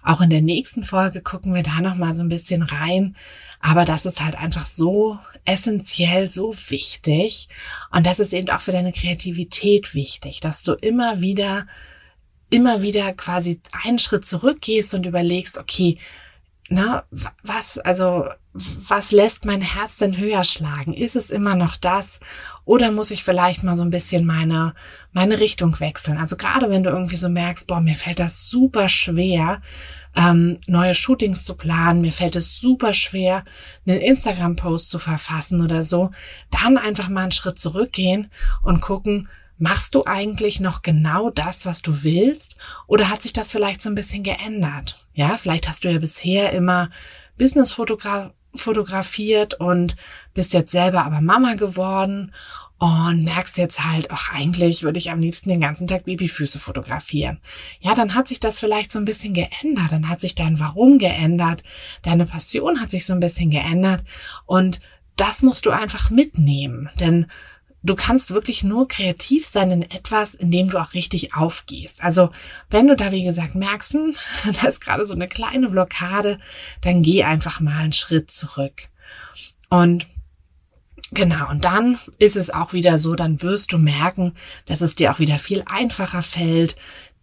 auch 0.02 0.20
in 0.20 0.30
der 0.30 0.40
nächsten 0.40 0.82
Folge 0.84 1.20
gucken 1.20 1.54
wir 1.54 1.62
da 1.62 1.80
noch 1.80 1.96
mal 1.96 2.14
so 2.14 2.22
ein 2.22 2.28
bisschen 2.28 2.62
rein, 2.62 3.16
aber 3.60 3.84
das 3.84 4.06
ist 4.06 4.22
halt 4.22 4.36
einfach 4.36 4.66
so 4.66 5.18
essentiell, 5.44 6.28
so 6.30 6.54
wichtig. 6.68 7.48
Und 7.90 8.06
das 8.06 8.18
ist 8.20 8.32
eben 8.32 8.48
auch 8.50 8.60
für 8.60 8.72
deine 8.72 8.92
Kreativität 8.92 9.94
wichtig, 9.94 10.40
dass 10.40 10.62
du 10.62 10.72
immer 10.72 11.20
wieder 11.20 11.66
immer 12.50 12.82
wieder 12.82 13.12
quasi 13.12 13.60
einen 13.84 13.98
Schritt 13.98 14.24
zurückgehst 14.24 14.92
und 14.94 15.06
überlegst, 15.06 15.56
okay, 15.56 15.98
na, 16.68 17.04
was, 17.42 17.78
also, 17.78 18.28
was 18.52 19.12
lässt 19.12 19.44
mein 19.44 19.60
Herz 19.60 19.98
denn 19.98 20.16
höher 20.16 20.42
schlagen? 20.42 20.92
Ist 20.92 21.14
es 21.14 21.30
immer 21.30 21.54
noch 21.54 21.76
das? 21.76 22.18
Oder 22.64 22.90
muss 22.90 23.12
ich 23.12 23.22
vielleicht 23.22 23.62
mal 23.62 23.76
so 23.76 23.82
ein 23.84 23.90
bisschen 23.90 24.26
meine, 24.26 24.74
meine 25.12 25.38
Richtung 25.38 25.78
wechseln? 25.78 26.18
Also 26.18 26.36
gerade 26.36 26.68
wenn 26.68 26.82
du 26.82 26.90
irgendwie 26.90 27.16
so 27.16 27.28
merkst, 27.28 27.68
boah, 27.68 27.80
mir 27.80 27.94
fällt 27.94 28.18
das 28.18 28.48
super 28.48 28.88
schwer, 28.88 29.62
ähm, 30.16 30.58
neue 30.66 30.94
Shootings 30.94 31.44
zu 31.44 31.54
planen, 31.54 32.00
mir 32.00 32.12
fällt 32.12 32.34
es 32.34 32.58
super 32.58 32.92
schwer, 32.92 33.44
einen 33.86 34.00
Instagram-Post 34.00 34.90
zu 34.90 34.98
verfassen 34.98 35.60
oder 35.60 35.84
so, 35.84 36.10
dann 36.50 36.76
einfach 36.76 37.08
mal 37.08 37.22
einen 37.22 37.32
Schritt 37.32 37.58
zurückgehen 37.58 38.30
und 38.62 38.80
gucken, 38.80 39.28
Machst 39.62 39.94
du 39.94 40.06
eigentlich 40.06 40.58
noch 40.58 40.80
genau 40.80 41.28
das, 41.28 41.66
was 41.66 41.82
du 41.82 42.02
willst? 42.02 42.56
Oder 42.86 43.10
hat 43.10 43.20
sich 43.20 43.34
das 43.34 43.52
vielleicht 43.52 43.82
so 43.82 43.90
ein 43.90 43.94
bisschen 43.94 44.22
geändert? 44.22 45.06
Ja, 45.12 45.36
vielleicht 45.36 45.68
hast 45.68 45.84
du 45.84 45.90
ja 45.90 45.98
bisher 45.98 46.54
immer 46.54 46.88
Business 47.36 47.72
fotografiert 48.54 49.54
und 49.54 49.96
bist 50.34 50.52
jetzt 50.52 50.72
selber 50.72 51.04
aber 51.04 51.20
Mama 51.20 51.54
geworden 51.54 52.32
und 52.80 53.24
merkst 53.24 53.58
jetzt 53.58 53.84
halt, 53.84 54.10
ach, 54.10 54.32
eigentlich 54.32 54.82
würde 54.82 54.96
ich 54.96 55.10
am 55.10 55.20
liebsten 55.20 55.50
den 55.50 55.60
ganzen 55.60 55.86
Tag 55.86 56.04
Babyfüße 56.04 56.58
fotografieren. 56.58 57.38
Ja, 57.80 57.94
dann 57.94 58.14
hat 58.14 58.26
sich 58.26 58.40
das 58.40 58.58
vielleicht 58.58 58.90
so 58.90 58.98
ein 58.98 59.04
bisschen 59.04 59.34
geändert. 59.34 59.92
Dann 59.92 60.08
hat 60.08 60.22
sich 60.22 60.34
dein 60.34 60.58
Warum 60.58 60.98
geändert. 60.98 61.62
Deine 62.02 62.24
Passion 62.24 62.80
hat 62.80 62.90
sich 62.90 63.04
so 63.04 63.12
ein 63.12 63.20
bisschen 63.20 63.50
geändert. 63.50 64.02
Und 64.46 64.80
das 65.16 65.42
musst 65.42 65.66
du 65.66 65.70
einfach 65.70 66.08
mitnehmen. 66.08 66.88
Denn 66.98 67.26
du 67.82 67.94
kannst 67.94 68.32
wirklich 68.32 68.62
nur 68.62 68.88
kreativ 68.88 69.46
sein 69.46 69.70
in 69.70 69.82
etwas, 69.82 70.34
in 70.34 70.50
dem 70.50 70.70
du 70.70 70.78
auch 70.78 70.94
richtig 70.94 71.34
aufgehst. 71.34 72.02
Also 72.02 72.30
wenn 72.68 72.88
du 72.88 72.96
da, 72.96 73.12
wie 73.12 73.24
gesagt, 73.24 73.54
merkst, 73.54 73.94
hm, 73.94 74.14
da 74.60 74.68
ist 74.68 74.80
gerade 74.80 75.04
so 75.06 75.14
eine 75.14 75.28
kleine 75.28 75.68
Blockade, 75.68 76.38
dann 76.82 77.02
geh 77.02 77.24
einfach 77.24 77.60
mal 77.60 77.78
einen 77.78 77.92
Schritt 77.92 78.30
zurück. 78.30 78.88
Und 79.68 80.06
Genau, 81.12 81.50
und 81.50 81.64
dann 81.64 81.98
ist 82.20 82.36
es 82.36 82.50
auch 82.50 82.72
wieder 82.72 83.00
so, 83.00 83.16
dann 83.16 83.42
wirst 83.42 83.72
du 83.72 83.78
merken, 83.78 84.32
dass 84.66 84.80
es 84.80 84.94
dir 84.94 85.12
auch 85.12 85.18
wieder 85.18 85.38
viel 85.38 85.64
einfacher 85.66 86.22
fällt, 86.22 86.76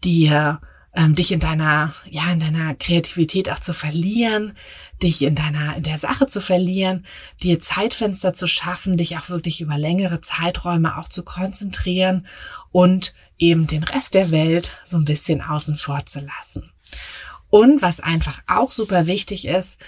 dir 0.03 0.59
ähm, 0.97 1.13
dich 1.13 1.31
in 1.31 1.39
deiner, 1.39 1.93
ja, 2.09 2.31
in 2.31 2.39
deiner 2.39 2.73
Kreativität 2.73 3.51
auch 3.51 3.59
zu 3.59 3.73
verlieren, 3.73 4.53
dich 5.01 5.21
in 5.21 5.35
deiner, 5.35 5.77
in 5.77 5.83
der 5.83 5.99
Sache 5.99 6.25
zu 6.25 6.41
verlieren, 6.41 7.05
dir 7.43 7.59
Zeitfenster 7.59 8.33
zu 8.33 8.47
schaffen, 8.47 8.97
dich 8.97 9.15
auch 9.15 9.29
wirklich 9.29 9.61
über 9.61 9.77
längere 9.77 10.21
Zeiträume 10.21 10.97
auch 10.97 11.07
zu 11.07 11.21
konzentrieren 11.21 12.25
und 12.71 13.13
eben 13.37 13.67
den 13.67 13.83
Rest 13.83 14.15
der 14.15 14.31
Welt 14.31 14.71
so 14.85 14.97
ein 14.97 15.05
bisschen 15.05 15.41
außen 15.41 15.77
vor 15.77 16.03
zu 16.07 16.19
lassen. 16.19 16.71
Und 17.51 17.83
was 17.83 17.99
einfach 17.99 18.41
auch 18.47 18.71
super 18.71 19.05
wichtig 19.05 19.47
ist, 19.47 19.79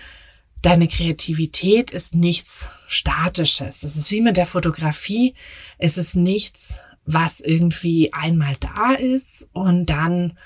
deine 0.62 0.88
Kreativität 0.88 1.90
ist 1.90 2.14
nichts 2.14 2.68
Statisches. 2.88 3.82
Es 3.82 3.96
ist 3.96 4.12
wie 4.12 4.22
mit 4.22 4.38
der 4.38 4.46
Fotografie. 4.46 5.34
Es 5.80 5.98
ist 5.98 6.16
nichts, 6.16 6.76
was 7.06 7.40
irgendwie 7.40 8.14
einmal 8.14 8.54
da 8.60 8.94
ist 8.94 9.50
und 9.54 9.88
dann 9.88 10.38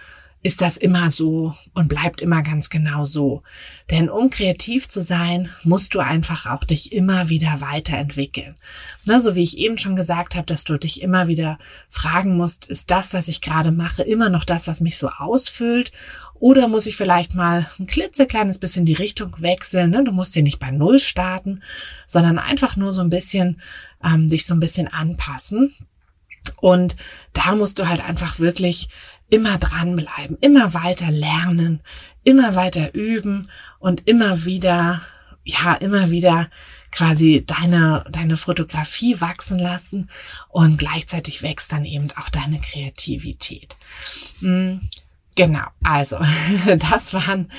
ist 0.43 0.59
das 0.59 0.75
immer 0.75 1.09
so 1.09 1.55
und 1.73 1.87
bleibt 1.87 2.21
immer 2.21 2.43
ganz 2.43 2.69
genau 2.69 3.05
so. 3.05 3.43
Denn 3.89 4.09
um 4.09 4.29
kreativ 4.29 4.89
zu 4.89 5.01
sein, 5.01 5.49
musst 5.63 5.95
du 5.95 5.99
einfach 5.99 6.45
auch 6.45 6.65
dich 6.65 6.91
immer 6.91 7.29
wieder 7.29 7.61
weiterentwickeln. 7.61 8.55
Ne, 9.05 9.21
so 9.21 9.35
wie 9.35 9.43
ich 9.43 9.57
eben 9.57 9.77
schon 9.77 9.95
gesagt 9.95 10.35
habe, 10.35 10.45
dass 10.45 10.65
du 10.65 10.77
dich 10.77 11.01
immer 11.01 11.27
wieder 11.27 11.57
fragen 11.89 12.35
musst, 12.35 12.65
ist 12.65 12.91
das, 12.91 13.13
was 13.13 13.29
ich 13.29 13.39
gerade 13.39 13.71
mache, 13.71 14.03
immer 14.03 14.29
noch 14.29 14.43
das, 14.43 14.67
was 14.67 14.81
mich 14.81 14.97
so 14.97 15.07
ausfüllt? 15.07 15.93
Oder 16.33 16.67
muss 16.67 16.87
ich 16.87 16.97
vielleicht 16.97 17.35
mal 17.35 17.65
ein 17.79 17.87
klitzekleines 17.87 18.59
bisschen 18.59 18.85
die 18.85 18.93
Richtung 18.93 19.33
wechseln? 19.37 19.91
Ne? 19.91 20.03
Du 20.03 20.11
musst 20.11 20.33
hier 20.33 20.43
nicht 20.43 20.59
bei 20.59 20.71
Null 20.71 20.99
starten, 20.99 21.63
sondern 22.05 22.37
einfach 22.37 22.75
nur 22.75 22.91
so 22.91 22.99
ein 22.99 23.09
bisschen 23.09 23.61
ähm, 24.03 24.27
dich 24.27 24.45
so 24.45 24.53
ein 24.53 24.59
bisschen 24.59 24.89
anpassen. 24.89 25.73
Und 26.57 26.97
da 27.31 27.55
musst 27.55 27.79
du 27.79 27.87
halt 27.87 28.03
einfach 28.03 28.39
wirklich 28.39 28.89
immer 29.33 29.57
dranbleiben, 29.57 30.37
immer 30.41 30.75
weiter 30.75 31.09
lernen, 31.09 31.81
immer 32.23 32.53
weiter 32.53 32.93
üben 32.93 33.49
und 33.79 34.07
immer 34.07 34.45
wieder, 34.45 35.01
ja, 35.43 35.73
immer 35.73 36.11
wieder 36.11 36.51
quasi 36.91 37.43
deine, 37.43 38.05
deine 38.11 38.37
Fotografie 38.37 39.19
wachsen 39.21 39.57
lassen 39.57 40.11
und 40.49 40.77
gleichzeitig 40.77 41.41
wächst 41.41 41.71
dann 41.71 41.83
eben 41.83 42.11
auch 42.11 42.29
deine 42.29 42.59
Kreativität. 42.59 43.75
Hm, 44.41 44.81
genau, 45.33 45.65
also 45.81 46.19
das 46.77 47.15
waren, 47.15 47.51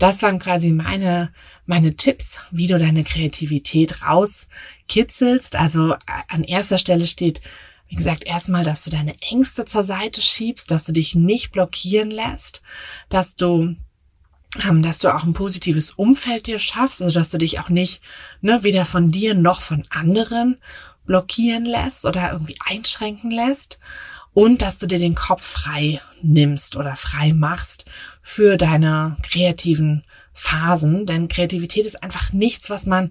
das 0.00 0.22
waren 0.22 0.40
quasi 0.40 0.72
meine, 0.72 1.32
meine 1.64 1.94
Tipps, 1.94 2.40
wie 2.50 2.66
du 2.66 2.76
deine 2.76 3.04
Kreativität 3.04 4.02
rauskitzelst. 4.02 5.54
Also 5.54 5.94
an 6.26 6.42
erster 6.42 6.78
Stelle 6.78 7.06
steht 7.06 7.40
wie 7.90 7.96
gesagt, 7.96 8.24
erstmal, 8.24 8.62
dass 8.62 8.84
du 8.84 8.90
deine 8.90 9.14
Ängste 9.20 9.64
zur 9.64 9.84
Seite 9.84 10.22
schiebst, 10.22 10.70
dass 10.70 10.84
du 10.84 10.92
dich 10.92 11.16
nicht 11.16 11.50
blockieren 11.50 12.10
lässt, 12.10 12.62
dass 13.08 13.36
du 13.36 13.74
ähm, 14.64 14.82
dass 14.82 14.98
du 14.98 15.14
auch 15.14 15.24
ein 15.24 15.32
positives 15.32 15.92
Umfeld 15.92 16.46
dir 16.46 16.58
schaffst, 16.58 17.02
also 17.02 17.18
dass 17.18 17.30
du 17.30 17.38
dich 17.38 17.60
auch 17.60 17.68
nicht 17.68 18.00
ne, 18.40 18.62
weder 18.62 18.84
von 18.84 19.10
dir 19.10 19.34
noch 19.34 19.60
von 19.60 19.84
anderen 19.90 20.56
blockieren 21.04 21.64
lässt 21.64 22.04
oder 22.04 22.32
irgendwie 22.32 22.56
einschränken 22.64 23.30
lässt. 23.30 23.78
Und 24.32 24.62
dass 24.62 24.78
du 24.78 24.86
dir 24.86 25.00
den 25.00 25.16
Kopf 25.16 25.44
frei 25.44 26.00
nimmst 26.22 26.76
oder 26.76 26.94
frei 26.94 27.32
machst 27.32 27.86
für 28.22 28.56
deine 28.56 29.16
kreativen 29.28 30.04
Phasen, 30.32 31.06
denn 31.06 31.26
Kreativität 31.26 31.84
ist 31.84 32.02
einfach 32.02 32.32
nichts, 32.32 32.70
was 32.70 32.86
man 32.86 33.10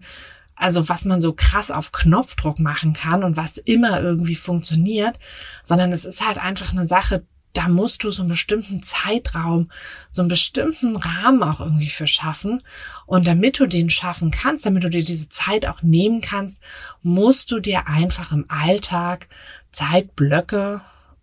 also 0.60 0.90
was 0.90 1.06
man 1.06 1.22
so 1.22 1.34
krass 1.34 1.72
auf 1.72 1.92
Knopfdruck 1.92 2.60
machen 2.60 2.94
kann 2.94 3.24
und 3.24 3.38
was 3.38 3.58
immer 3.58 4.02
irgendwie 4.02 4.36
funktioniert, 4.36 5.18
sondern 5.64 5.94
es 5.94 6.06
ist 6.06 6.26
halt 6.26 6.38
einfach 6.38 6.74
eine 6.74 6.86
Sache, 6.86 7.24
da 7.54 7.68
musst 7.68 8.04
du 8.04 8.12
so 8.12 8.22
einen 8.22 8.30
bestimmten 8.30 8.84
Zeitraum, 8.84 9.72
so 10.12 10.22
einen 10.22 10.30
bestimmten 10.30 10.98
Rahmen 10.98 11.42
auch 11.42 11.62
irgendwie 11.62 11.90
für 11.90 12.06
schaffen. 12.06 12.62
Und 13.08 13.26
damit 13.26 13.60
du 13.60 13.66
den 13.66 13.90
schaffen 13.90 14.30
kannst, 14.32 14.66
damit 14.66 14.84
du 14.84 14.90
dir 14.90 15.04
diese 15.04 15.30
Zeit 15.30 15.66
auch 15.66 15.82
nehmen 15.82 16.22
kannst, 16.22 16.62
musst 17.02 17.52
du 17.52 17.60
dir 17.60 17.88
einfach 17.88 18.32
im 18.32 18.46
Alltag 18.50 19.28
Zeitblöcke 19.72 20.82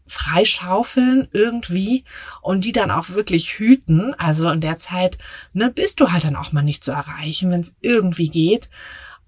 freischaufeln 0.09 1.29
irgendwie 1.33 2.05
und 2.41 2.65
die 2.65 2.73
dann 2.73 2.91
auch 2.91 3.11
wirklich 3.11 3.59
hüten. 3.59 4.15
Also 4.15 4.49
in 4.51 4.61
der 4.61 4.79
Zeit 4.79 5.19
ne, 5.53 5.71
bist 5.71 6.01
du 6.01 6.11
halt 6.11 6.25
dann 6.25 6.37
auch 6.37 6.53
mal 6.53 6.63
nicht 6.63 6.83
zu 6.83 6.93
erreichen, 6.93 7.51
wenn 7.51 7.61
es 7.61 7.75
irgendwie 7.83 8.29
geht. 8.29 8.69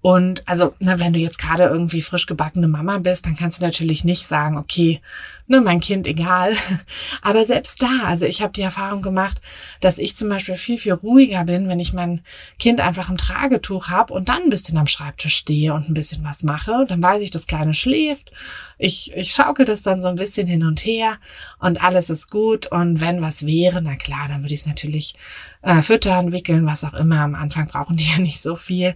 Und 0.01 0.47
also, 0.47 0.73
ne, 0.79 0.99
wenn 0.99 1.11
du 1.11 1.19
jetzt 1.19 1.39
gerade 1.39 1.63
irgendwie 1.63 2.01
frisch 2.01 2.25
gebackene 2.25 2.69
Mama 2.69 2.99
bist, 2.99 3.25
dann 3.25 3.35
kannst 3.35 3.59
du 3.59 3.65
natürlich 3.65 4.05
nicht 4.05 4.25
sagen, 4.25 4.57
okay, 4.57 5.01
ne, 5.47 5.59
mein 5.59 5.81
Kind 5.81 6.07
egal. 6.07 6.53
Aber 7.21 7.43
selbst 7.43 7.81
da, 7.81 8.03
also 8.05 8.25
ich 8.25 8.41
habe 8.41 8.53
die 8.53 8.61
Erfahrung 8.61 9.01
gemacht, 9.01 9.41
dass 9.81 9.97
ich 9.97 10.15
zum 10.15 10.29
Beispiel 10.29 10.55
viel, 10.55 10.77
viel 10.77 10.93
ruhiger 10.93 11.43
bin, 11.43 11.67
wenn 11.67 11.81
ich 11.81 11.91
mein 11.91 12.21
Kind 12.59 12.79
einfach 12.79 13.09
im 13.09 13.17
Tragetuch 13.17 13.89
habe 13.89 14.13
und 14.13 14.29
dann 14.29 14.43
ein 14.43 14.49
bisschen 14.49 14.77
am 14.77 14.87
Schreibtisch 14.87 15.35
stehe 15.35 15.73
und 15.73 15.89
ein 15.89 15.93
bisschen 15.93 16.23
was 16.23 16.43
mache. 16.43 16.85
Dann 16.87 17.03
weiß 17.03 17.21
ich, 17.21 17.31
das 17.31 17.47
Kleine 17.47 17.73
schläft. 17.73 18.31
Ich, 18.77 19.11
ich 19.15 19.31
schaukel 19.31 19.65
das 19.65 19.81
dann 19.81 20.01
so 20.01 20.07
ein 20.07 20.15
bisschen 20.15 20.47
hin 20.47 20.63
und 20.63 20.85
her 20.85 21.17
und 21.59 21.83
alles 21.83 22.09
ist 22.09 22.29
gut. 22.29 22.67
Und 22.67 23.01
wenn 23.01 23.21
was 23.21 23.45
wäre, 23.45 23.81
na 23.81 23.95
klar, 23.95 24.27
dann 24.29 24.43
würde 24.43 24.53
ich 24.53 24.61
es 24.61 24.67
natürlich 24.67 25.15
äh, 25.61 25.81
füttern, 25.81 26.31
wickeln, 26.31 26.65
was 26.65 26.83
auch 26.83 26.93
immer. 26.93 27.21
Am 27.21 27.35
Anfang 27.35 27.67
brauchen 27.67 27.97
die 27.97 28.09
ja 28.11 28.19
nicht 28.19 28.41
so 28.41 28.55
viel. 28.55 28.95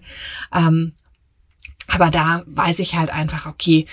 Ähm, 0.52 0.92
aber 1.88 2.10
da 2.10 2.42
weiß 2.46 2.78
ich 2.78 2.96
halt 2.96 3.10
einfach, 3.10 3.46
okay, 3.46 3.86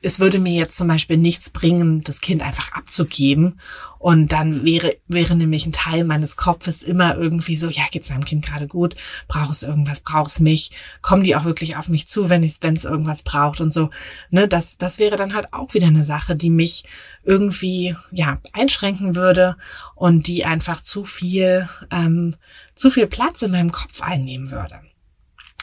es 0.00 0.20
würde 0.20 0.38
mir 0.38 0.52
jetzt 0.52 0.76
zum 0.76 0.86
Beispiel 0.86 1.16
nichts 1.16 1.50
bringen, 1.50 2.02
das 2.02 2.20
Kind 2.20 2.42
einfach 2.42 2.72
abzugeben. 2.72 3.60
Und 3.98 4.32
dann 4.32 4.64
wäre, 4.64 4.96
wäre 5.08 5.34
nämlich 5.34 5.66
ein 5.66 5.72
Teil 5.72 6.04
meines 6.04 6.36
Kopfes 6.36 6.82
immer 6.82 7.16
irgendwie 7.16 7.56
so, 7.56 7.68
ja, 7.68 7.82
geht's 7.90 8.10
meinem 8.10 8.24
Kind 8.24 8.46
gerade 8.46 8.68
gut? 8.68 8.94
Braucht 9.26 9.50
es 9.50 9.62
irgendwas? 9.64 10.00
Braucht 10.00 10.30
es 10.30 10.40
mich? 10.40 10.70
Kommen 11.02 11.24
die 11.24 11.34
auch 11.34 11.44
wirklich 11.44 11.76
auf 11.76 11.88
mich 11.88 12.06
zu, 12.06 12.30
wenn 12.30 12.44
es 12.44 12.84
irgendwas 12.84 13.24
braucht 13.24 13.60
und 13.60 13.72
so? 13.72 13.90
Ne, 14.30 14.46
das, 14.46 14.78
das 14.78 15.00
wäre 15.00 15.16
dann 15.16 15.34
halt 15.34 15.52
auch 15.52 15.74
wieder 15.74 15.88
eine 15.88 16.04
Sache, 16.04 16.36
die 16.36 16.50
mich 16.50 16.84
irgendwie, 17.24 17.96
ja, 18.12 18.38
einschränken 18.52 19.16
würde 19.16 19.56
und 19.96 20.28
die 20.28 20.44
einfach 20.44 20.80
zu 20.80 21.04
viel, 21.04 21.68
ähm, 21.90 22.34
zu 22.74 22.90
viel 22.90 23.08
Platz 23.08 23.42
in 23.42 23.50
meinem 23.50 23.72
Kopf 23.72 24.00
einnehmen 24.00 24.52
würde. 24.52 24.80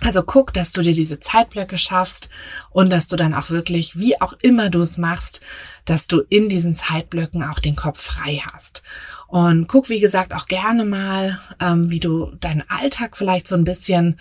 Also 0.02 0.24
guck, 0.24 0.52
dass 0.52 0.74
du 0.74 0.82
dir 0.82 0.94
diese 0.94 1.20
Zeitblöcke 1.20 1.78
schaffst 1.78 2.30
und 2.70 2.92
dass 2.92 3.08
du 3.08 3.16
dann 3.16 3.34
auch 3.34 3.50
wirklich, 3.50 3.98
wie 3.98 4.20
auch 4.22 4.34
immer 4.42 4.70
du 4.70 4.82
es 4.82 4.98
machst, 4.98 5.40
dass 5.86 6.08
du 6.08 6.22
in 6.30 6.50
diesen 6.50 6.76
Zeitblöcken 6.76 7.44
auch 7.44 7.60
den 7.60 7.78
Kopf 7.78 8.02
frei 8.02 8.42
hast. 8.52 8.84
Und 9.28 9.68
guck, 9.68 9.90
wie 9.90 10.02
gesagt, 10.02 10.34
auch 10.34 10.48
gerne 10.48 10.84
mal, 10.84 11.40
ähm, 11.62 11.90
wie 11.90 12.02
du 12.02 12.36
deinen 12.42 12.64
Alltag 12.70 13.16
vielleicht 13.16 13.48
so 13.48 13.56
ein 13.56 13.64
bisschen 13.64 14.20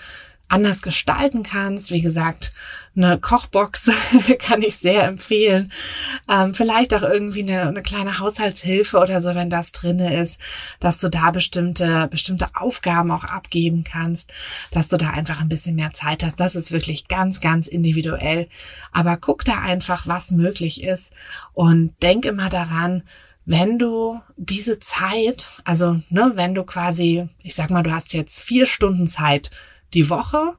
anders 0.55 0.83
gestalten 0.83 1.43
kannst. 1.43 1.91
Wie 1.91 2.01
gesagt, 2.01 2.53
eine 2.97 3.19
Kochbox 3.19 3.91
kann 4.39 4.63
ich 4.63 4.77
sehr 4.77 5.03
empfehlen. 5.03 5.73
Ähm, 6.31 6.55
vielleicht 6.55 6.95
auch 6.95 7.03
irgendwie 7.03 7.43
eine, 7.43 7.63
eine, 7.63 7.83
kleine 7.83 8.21
Haushaltshilfe 8.21 8.99
oder 8.99 9.21
so, 9.21 9.35
wenn 9.35 9.51
das 9.51 9.73
drinne 9.73 10.17
ist, 10.21 10.41
dass 10.79 10.99
du 10.99 11.09
da 11.09 11.33
bestimmte, 11.33 12.07
bestimmte 12.09 12.47
Aufgaben 12.55 13.11
auch 13.11 13.25
abgeben 13.25 13.83
kannst, 13.83 14.33
dass 14.71 14.89
du 14.89 14.97
da 14.97 15.11
einfach 15.11 15.41
ein 15.41 15.49
bisschen 15.49 15.75
mehr 15.75 15.93
Zeit 15.93 16.23
hast. 16.23 16.39
Das 16.39 16.55
ist 16.55 16.71
wirklich 16.71 17.09
ganz, 17.09 17.41
ganz 17.41 17.67
individuell. 17.67 18.49
Aber 18.93 19.17
guck 19.17 19.45
da 19.45 19.61
einfach, 19.61 20.07
was 20.07 20.31
möglich 20.31 20.85
ist 20.85 21.13
und 21.53 22.01
denk 22.01 22.25
immer 22.25 22.49
daran, 22.49 23.03
wenn 23.45 23.79
du 23.79 24.21
diese 24.37 24.79
Zeit, 24.79 25.49
also 25.65 26.01
ne, 26.11 26.33
wenn 26.35 26.55
du 26.55 26.63
quasi, 26.63 27.29
ich 27.43 27.57
sag 27.57 27.71
mal, 27.71 27.83
du 27.83 27.93
hast 27.93 28.15
jetzt 28.15 28.41
vier 28.41 28.67
Stunden 28.67 29.07
Zeit 29.07 29.51
die 29.95 30.11
Woche 30.11 30.57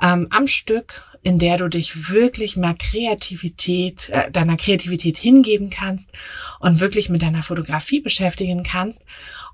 ähm, 0.00 0.26
am 0.30 0.46
Stück, 0.46 1.16
in 1.22 1.38
der 1.38 1.56
du 1.56 1.68
dich 1.68 2.10
wirklich 2.10 2.56
mal 2.56 2.74
Kreativität, 2.78 4.10
äh, 4.10 4.30
deiner 4.30 4.56
Kreativität 4.56 5.16
hingeben 5.16 5.70
kannst 5.70 6.12
und 6.60 6.80
wirklich 6.80 7.08
mit 7.08 7.22
deiner 7.22 7.42
Fotografie 7.42 8.00
beschäftigen 8.00 8.62
kannst. 8.62 9.04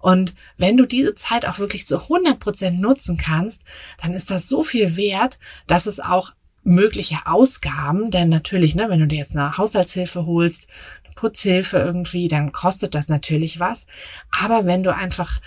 Und 0.00 0.34
wenn 0.58 0.76
du 0.76 0.86
diese 0.86 1.14
Zeit 1.14 1.46
auch 1.46 1.58
wirklich 1.58 1.86
zu 1.86 2.02
100 2.02 2.40
Prozent 2.40 2.80
nutzen 2.80 3.16
kannst, 3.16 3.62
dann 4.00 4.14
ist 4.14 4.30
das 4.30 4.48
so 4.48 4.62
viel 4.62 4.96
wert, 4.96 5.38
dass 5.66 5.86
es 5.86 6.00
auch 6.00 6.32
mögliche 6.64 7.18
Ausgaben, 7.24 8.10
denn 8.10 8.28
natürlich, 8.28 8.74
ne, 8.74 8.88
wenn 8.88 9.00
du 9.00 9.08
dir 9.08 9.18
jetzt 9.18 9.36
eine 9.36 9.58
Haushaltshilfe 9.58 10.26
holst, 10.26 10.68
Putzhilfe 11.16 11.78
irgendwie, 11.78 12.28
dann 12.28 12.52
kostet 12.52 12.94
das 12.94 13.08
natürlich 13.08 13.60
was. 13.60 13.86
Aber 14.30 14.64
wenn 14.64 14.82
du 14.82 14.94
einfach 14.94 15.40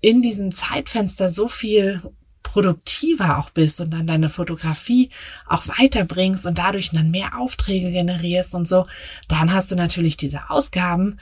in 0.00 0.20
diesem 0.20 0.52
Zeitfenster 0.52 1.28
so 1.28 1.46
viel 1.46 2.02
produktiver 2.42 3.38
auch 3.38 3.50
bist 3.50 3.80
und 3.80 3.90
dann 3.90 4.06
deine 4.06 4.28
Fotografie 4.28 5.10
auch 5.46 5.66
weiterbringst 5.66 6.46
und 6.46 6.58
dadurch 6.58 6.90
dann 6.90 7.10
mehr 7.10 7.38
Aufträge 7.38 7.90
generierst 7.90 8.54
und 8.54 8.66
so, 8.66 8.86
dann 9.28 9.52
hast 9.52 9.70
du 9.70 9.76
natürlich 9.76 10.16
diese 10.16 10.50
Ausgaben 10.50 11.18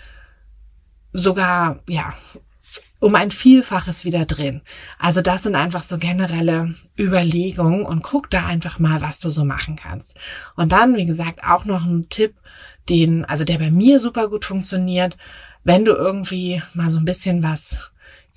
sogar, 1.12 1.80
ja, 1.88 2.14
um 3.00 3.14
ein 3.14 3.30
Vielfaches 3.30 4.04
wieder 4.04 4.26
drin. 4.26 4.60
Also 4.98 5.22
das 5.22 5.44
sind 5.44 5.54
einfach 5.54 5.82
so 5.82 5.96
generelle 5.98 6.74
Überlegungen 6.98 7.84
und 7.84 8.02
guck 8.02 8.30
da 8.30 8.46
einfach 8.46 8.78
mal, 8.78 9.00
was 9.00 9.18
du 9.18 9.30
so 9.30 9.44
machen 9.44 9.76
kannst. 9.76 10.16
Und 10.56 10.72
dann, 10.72 10.96
wie 10.96 11.06
gesagt, 11.06 11.42
auch 11.42 11.64
noch 11.64 11.84
ein 11.84 12.08
Tipp, 12.10 12.34
den, 12.88 13.24
also 13.24 13.44
der 13.44 13.58
bei 13.58 13.70
mir 13.70 14.00
super 14.00 14.28
gut 14.28 14.44
funktioniert, 14.44 15.16
wenn 15.64 15.84
du 15.84 15.92
irgendwie 15.92 16.62
mal 16.74 16.90
so 16.90 16.98
ein 16.98 17.04
bisschen 17.04 17.42
was 17.42 17.89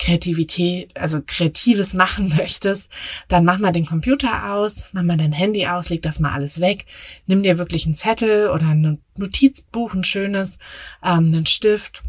Kreativität, 0.04 0.98
also 0.98 1.22
Kreatives 1.26 1.94
machen 1.94 2.34
möchtest, 2.38 2.89
dann 3.30 3.46
mach 3.46 3.60
mal 3.60 3.72
den 3.72 3.86
Computer 3.86 4.54
aus, 4.54 4.89
mach 4.92 5.04
mal 5.04 5.18
dein 5.18 5.32
Handy 5.32 5.66
aus, 5.66 5.89
leg 5.89 6.02
das 6.02 6.20
mal 6.20 6.34
alles 6.34 6.60
weg, 6.60 6.86
nimm 7.26 7.42
dir 7.42 7.58
wirklich 7.58 7.86
einen 7.86 7.96
Zettel 7.96 8.50
oder 8.50 8.68
ein 8.68 9.02
Notizbuch, 9.18 9.94
ein 9.94 10.04
schönes, 10.04 10.58
ähm, 11.02 11.28
einen 11.28 11.46
Stift. 11.46 12.04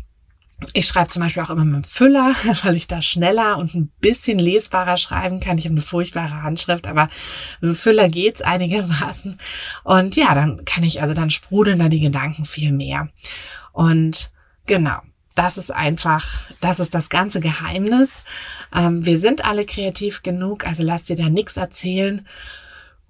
Ich 0.72 0.86
schreibe 0.86 1.10
zum 1.10 1.22
Beispiel 1.22 1.42
auch 1.42 1.50
immer 1.50 1.64
mit 1.64 1.74
dem 1.74 1.84
Füller, 1.84 2.34
weil 2.62 2.74
ich 2.74 2.88
da 2.88 3.00
schneller 3.00 3.58
und 3.58 3.74
ein 3.74 3.92
bisschen 4.00 4.40
lesbarer 4.40 4.96
schreiben 4.96 5.38
kann. 5.38 5.58
Ich 5.58 5.66
habe 5.66 5.74
eine 5.74 5.82
furchtbare 5.82 6.42
Handschrift, 6.42 6.86
aber 6.86 7.08
mit 7.60 7.70
dem 7.70 7.76
Füller 7.76 8.08
geht's 8.08 8.42
einigermaßen. 8.42 9.38
Und 9.84 10.16
ja, 10.16 10.34
dann 10.34 10.64
kann 10.64 10.82
ich, 10.82 11.00
also 11.00 11.14
dann 11.14 11.30
sprudeln 11.30 11.78
da 11.78 11.88
die 11.88 12.00
Gedanken 12.00 12.44
viel 12.44 12.72
mehr. 12.72 13.08
Und 13.72 14.32
genau, 14.66 15.00
das 15.34 15.58
ist 15.58 15.72
einfach, 15.72 16.50
das 16.60 16.80
ist 16.80 16.94
das 16.94 17.08
ganze 17.08 17.40
Geheimnis. 17.40 18.24
Ähm, 18.74 19.04
wir 19.04 19.18
sind 19.18 19.44
alle 19.44 19.66
kreativ 19.66 20.22
genug, 20.22 20.66
also 20.66 20.82
lass 20.82 21.06
dir 21.06 21.16
da 21.16 21.28
nichts 21.28 21.56
erzählen 21.56 22.26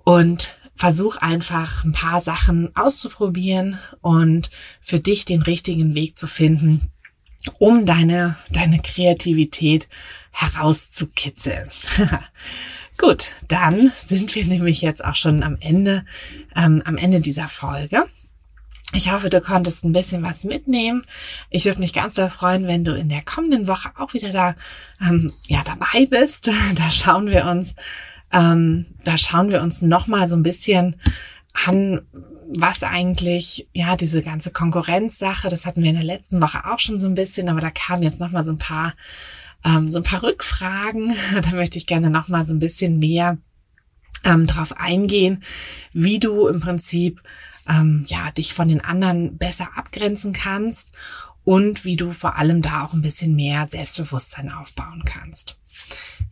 und 0.05 0.57
versuch 0.75 1.19
einfach 1.19 1.85
ein 1.85 1.93
paar 1.93 2.21
Sachen 2.21 2.75
auszuprobieren 2.77 3.79
und 4.01 4.51
für 4.81 5.01
dich 5.01 5.25
den 5.25 5.43
richtigen 5.43 5.95
Weg 5.95 6.17
zu 6.17 6.27
finden, 6.27 6.91
um 7.59 7.87
deine, 7.87 8.37
deine 8.51 8.81
Kreativität 8.81 9.89
herauszukitzeln. 10.33 11.69
Gut, 12.99 13.31
dann 13.49 13.91
sind 13.91 14.35
wir 14.35 14.45
nämlich 14.45 14.83
jetzt 14.83 15.05
auch 15.05 15.15
schon 15.15 15.43
am 15.43 15.57
Ende, 15.61 16.05
ähm, 16.57 16.83
am 16.85 16.97
Ende 16.97 17.21
dieser 17.21 17.49
Folge. 17.49 18.05
Ich 18.95 19.11
hoffe, 19.11 19.29
du 19.29 19.41
konntest 19.41 19.85
ein 19.85 19.93
bisschen 19.93 20.23
was 20.23 20.45
mitnehmen. 20.45 21.05
Ich 21.51 21.65
würde 21.65 21.81
mich 21.81 21.93
ganz 21.93 22.15
sehr 22.15 22.31
freuen, 22.31 22.69
wenn 22.69 22.85
du 22.85 22.95
in 22.95 23.09
der 23.09 23.23
kommenden 23.23 23.67
Woche 23.67 23.91
auch 23.99 24.15
wieder 24.15 24.31
da 24.31 24.55
ähm, 25.01 25.33
ja 25.49 25.63
dabei 25.65 26.07
bist. 26.07 26.49
Da 26.77 26.91
schauen 26.91 27.27
wir 27.27 27.47
uns, 27.47 27.75
ähm, 28.33 28.87
da 29.05 29.19
schauen 29.19 29.51
wir 29.51 29.63
uns 29.63 29.83
noch 29.83 30.07
mal 30.07 30.29
so 30.29 30.37
ein 30.37 30.45
bisschen 30.45 30.95
an, 31.67 32.03
was 32.57 32.85
eigentlich 32.85 33.69
ja 33.73 33.97
diese 33.97 34.23
ganze 34.23 34.53
Konkurrenzsache. 34.53 35.49
Das 35.49 35.67
hatten 35.67 35.83
wir 35.83 35.91
in 35.91 35.97
der 35.97 36.05
letzten 36.05 36.41
Woche 36.41 36.65
auch 36.65 36.79
schon 36.79 37.01
so 37.01 37.09
ein 37.09 37.17
bisschen, 37.17 37.49
aber 37.49 37.61
da 37.61 37.71
kamen 37.71 38.05
jetzt 38.05 38.21
noch 38.21 38.31
mal 38.31 38.45
so 38.45 38.53
ein 38.53 38.59
paar 38.59 38.95
ähm, 39.65 39.91
so 39.91 39.99
ein 39.99 40.05
paar 40.05 40.23
Rückfragen. 40.23 41.13
Da 41.43 41.51
möchte 41.51 41.79
ich 41.79 41.87
gerne 41.87 42.11
noch 42.11 42.29
mal 42.29 42.47
so 42.47 42.55
ein 42.55 42.61
bisschen 42.61 43.01
mehr 43.01 43.39
ähm, 44.25 44.47
drauf 44.47 44.79
eingehen, 44.79 45.43
wie 45.93 46.21
du 46.21 46.47
im 46.47 46.61
Prinzip 46.61 47.21
ähm, 47.69 48.05
ja, 48.09 48.31
dich 48.31 48.55
von 48.55 48.69
den 48.69 48.83
anderen 48.83 49.37
besser 49.37 49.69
abgrenzen 49.77 50.33
kannst 50.33 50.93
und 51.45 51.85
wie 51.85 51.97
du 51.97 52.13
vor 52.13 52.37
allem 52.37 52.63
da 52.63 52.85
auch 52.85 52.95
ein 52.95 53.03
bisschen 53.03 53.35
mehr 53.37 53.67
Selbstbewusstsein 53.67 54.51
aufbauen 54.51 55.03
kannst. 55.05 55.57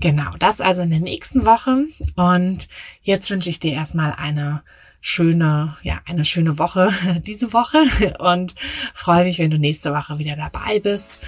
Genau, 0.01 0.37
das 0.39 0.61
also 0.61 0.83
in 0.83 0.91
der 0.91 1.01
nächsten 1.01 1.45
Woche. 1.47 1.85
Und 2.17 2.69
jetzt 3.03 3.31
wünsche 3.31 3.51
ich 3.51 3.61
dir 3.61 3.73
erstmal 3.73 4.13
eine 4.13 4.63
schöne, 5.01 5.77
ja, 5.83 6.01
eine 6.07 6.25
schöne 6.25 6.59
Woche 6.59 6.91
diese 7.27 7.53
Woche 7.53 7.85
und 8.19 8.55
freue 8.95 9.25
mich, 9.25 9.39
wenn 9.39 9.51
du 9.51 9.59
nächste 9.59 9.93
Woche 9.93 10.19
wieder 10.19 10.37
dabei 10.37 10.81
bist. 10.81 11.21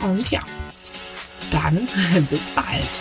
Und 0.00 0.30
ja, 0.30 0.40
dann 1.50 1.88
bis 2.30 2.50
bald. 2.50 3.00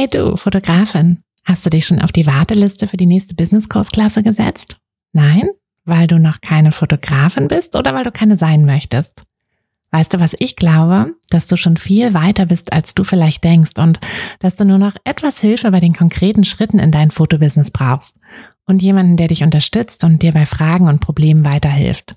Hey 0.00 0.08
du, 0.08 0.34
Fotografin, 0.38 1.18
hast 1.44 1.66
du 1.66 1.68
dich 1.68 1.84
schon 1.84 2.00
auf 2.00 2.10
die 2.10 2.24
Warteliste 2.24 2.86
für 2.86 2.96
die 2.96 3.04
nächste 3.04 3.34
Business-Kursklasse 3.34 4.22
gesetzt? 4.22 4.78
Nein? 5.12 5.50
Weil 5.84 6.06
du 6.06 6.18
noch 6.18 6.40
keine 6.40 6.72
Fotografin 6.72 7.48
bist 7.48 7.76
oder 7.76 7.92
weil 7.92 8.04
du 8.04 8.10
keine 8.10 8.38
sein 8.38 8.64
möchtest? 8.64 9.24
Weißt 9.90 10.14
du, 10.14 10.18
was 10.18 10.34
ich 10.38 10.56
glaube? 10.56 11.16
Dass 11.28 11.48
du 11.48 11.56
schon 11.58 11.76
viel 11.76 12.14
weiter 12.14 12.46
bist, 12.46 12.72
als 12.72 12.94
du 12.94 13.04
vielleicht 13.04 13.44
denkst 13.44 13.72
und 13.76 14.00
dass 14.38 14.56
du 14.56 14.64
nur 14.64 14.78
noch 14.78 14.94
etwas 15.04 15.38
Hilfe 15.38 15.70
bei 15.70 15.80
den 15.80 15.92
konkreten 15.92 16.44
Schritten 16.44 16.78
in 16.78 16.92
dein 16.92 17.10
Fotobusiness 17.10 17.70
brauchst 17.70 18.16
und 18.64 18.82
jemanden, 18.82 19.18
der 19.18 19.28
dich 19.28 19.42
unterstützt 19.42 20.02
und 20.02 20.22
dir 20.22 20.32
bei 20.32 20.46
Fragen 20.46 20.88
und 20.88 21.00
Problemen 21.00 21.44
weiterhilft. 21.44 22.16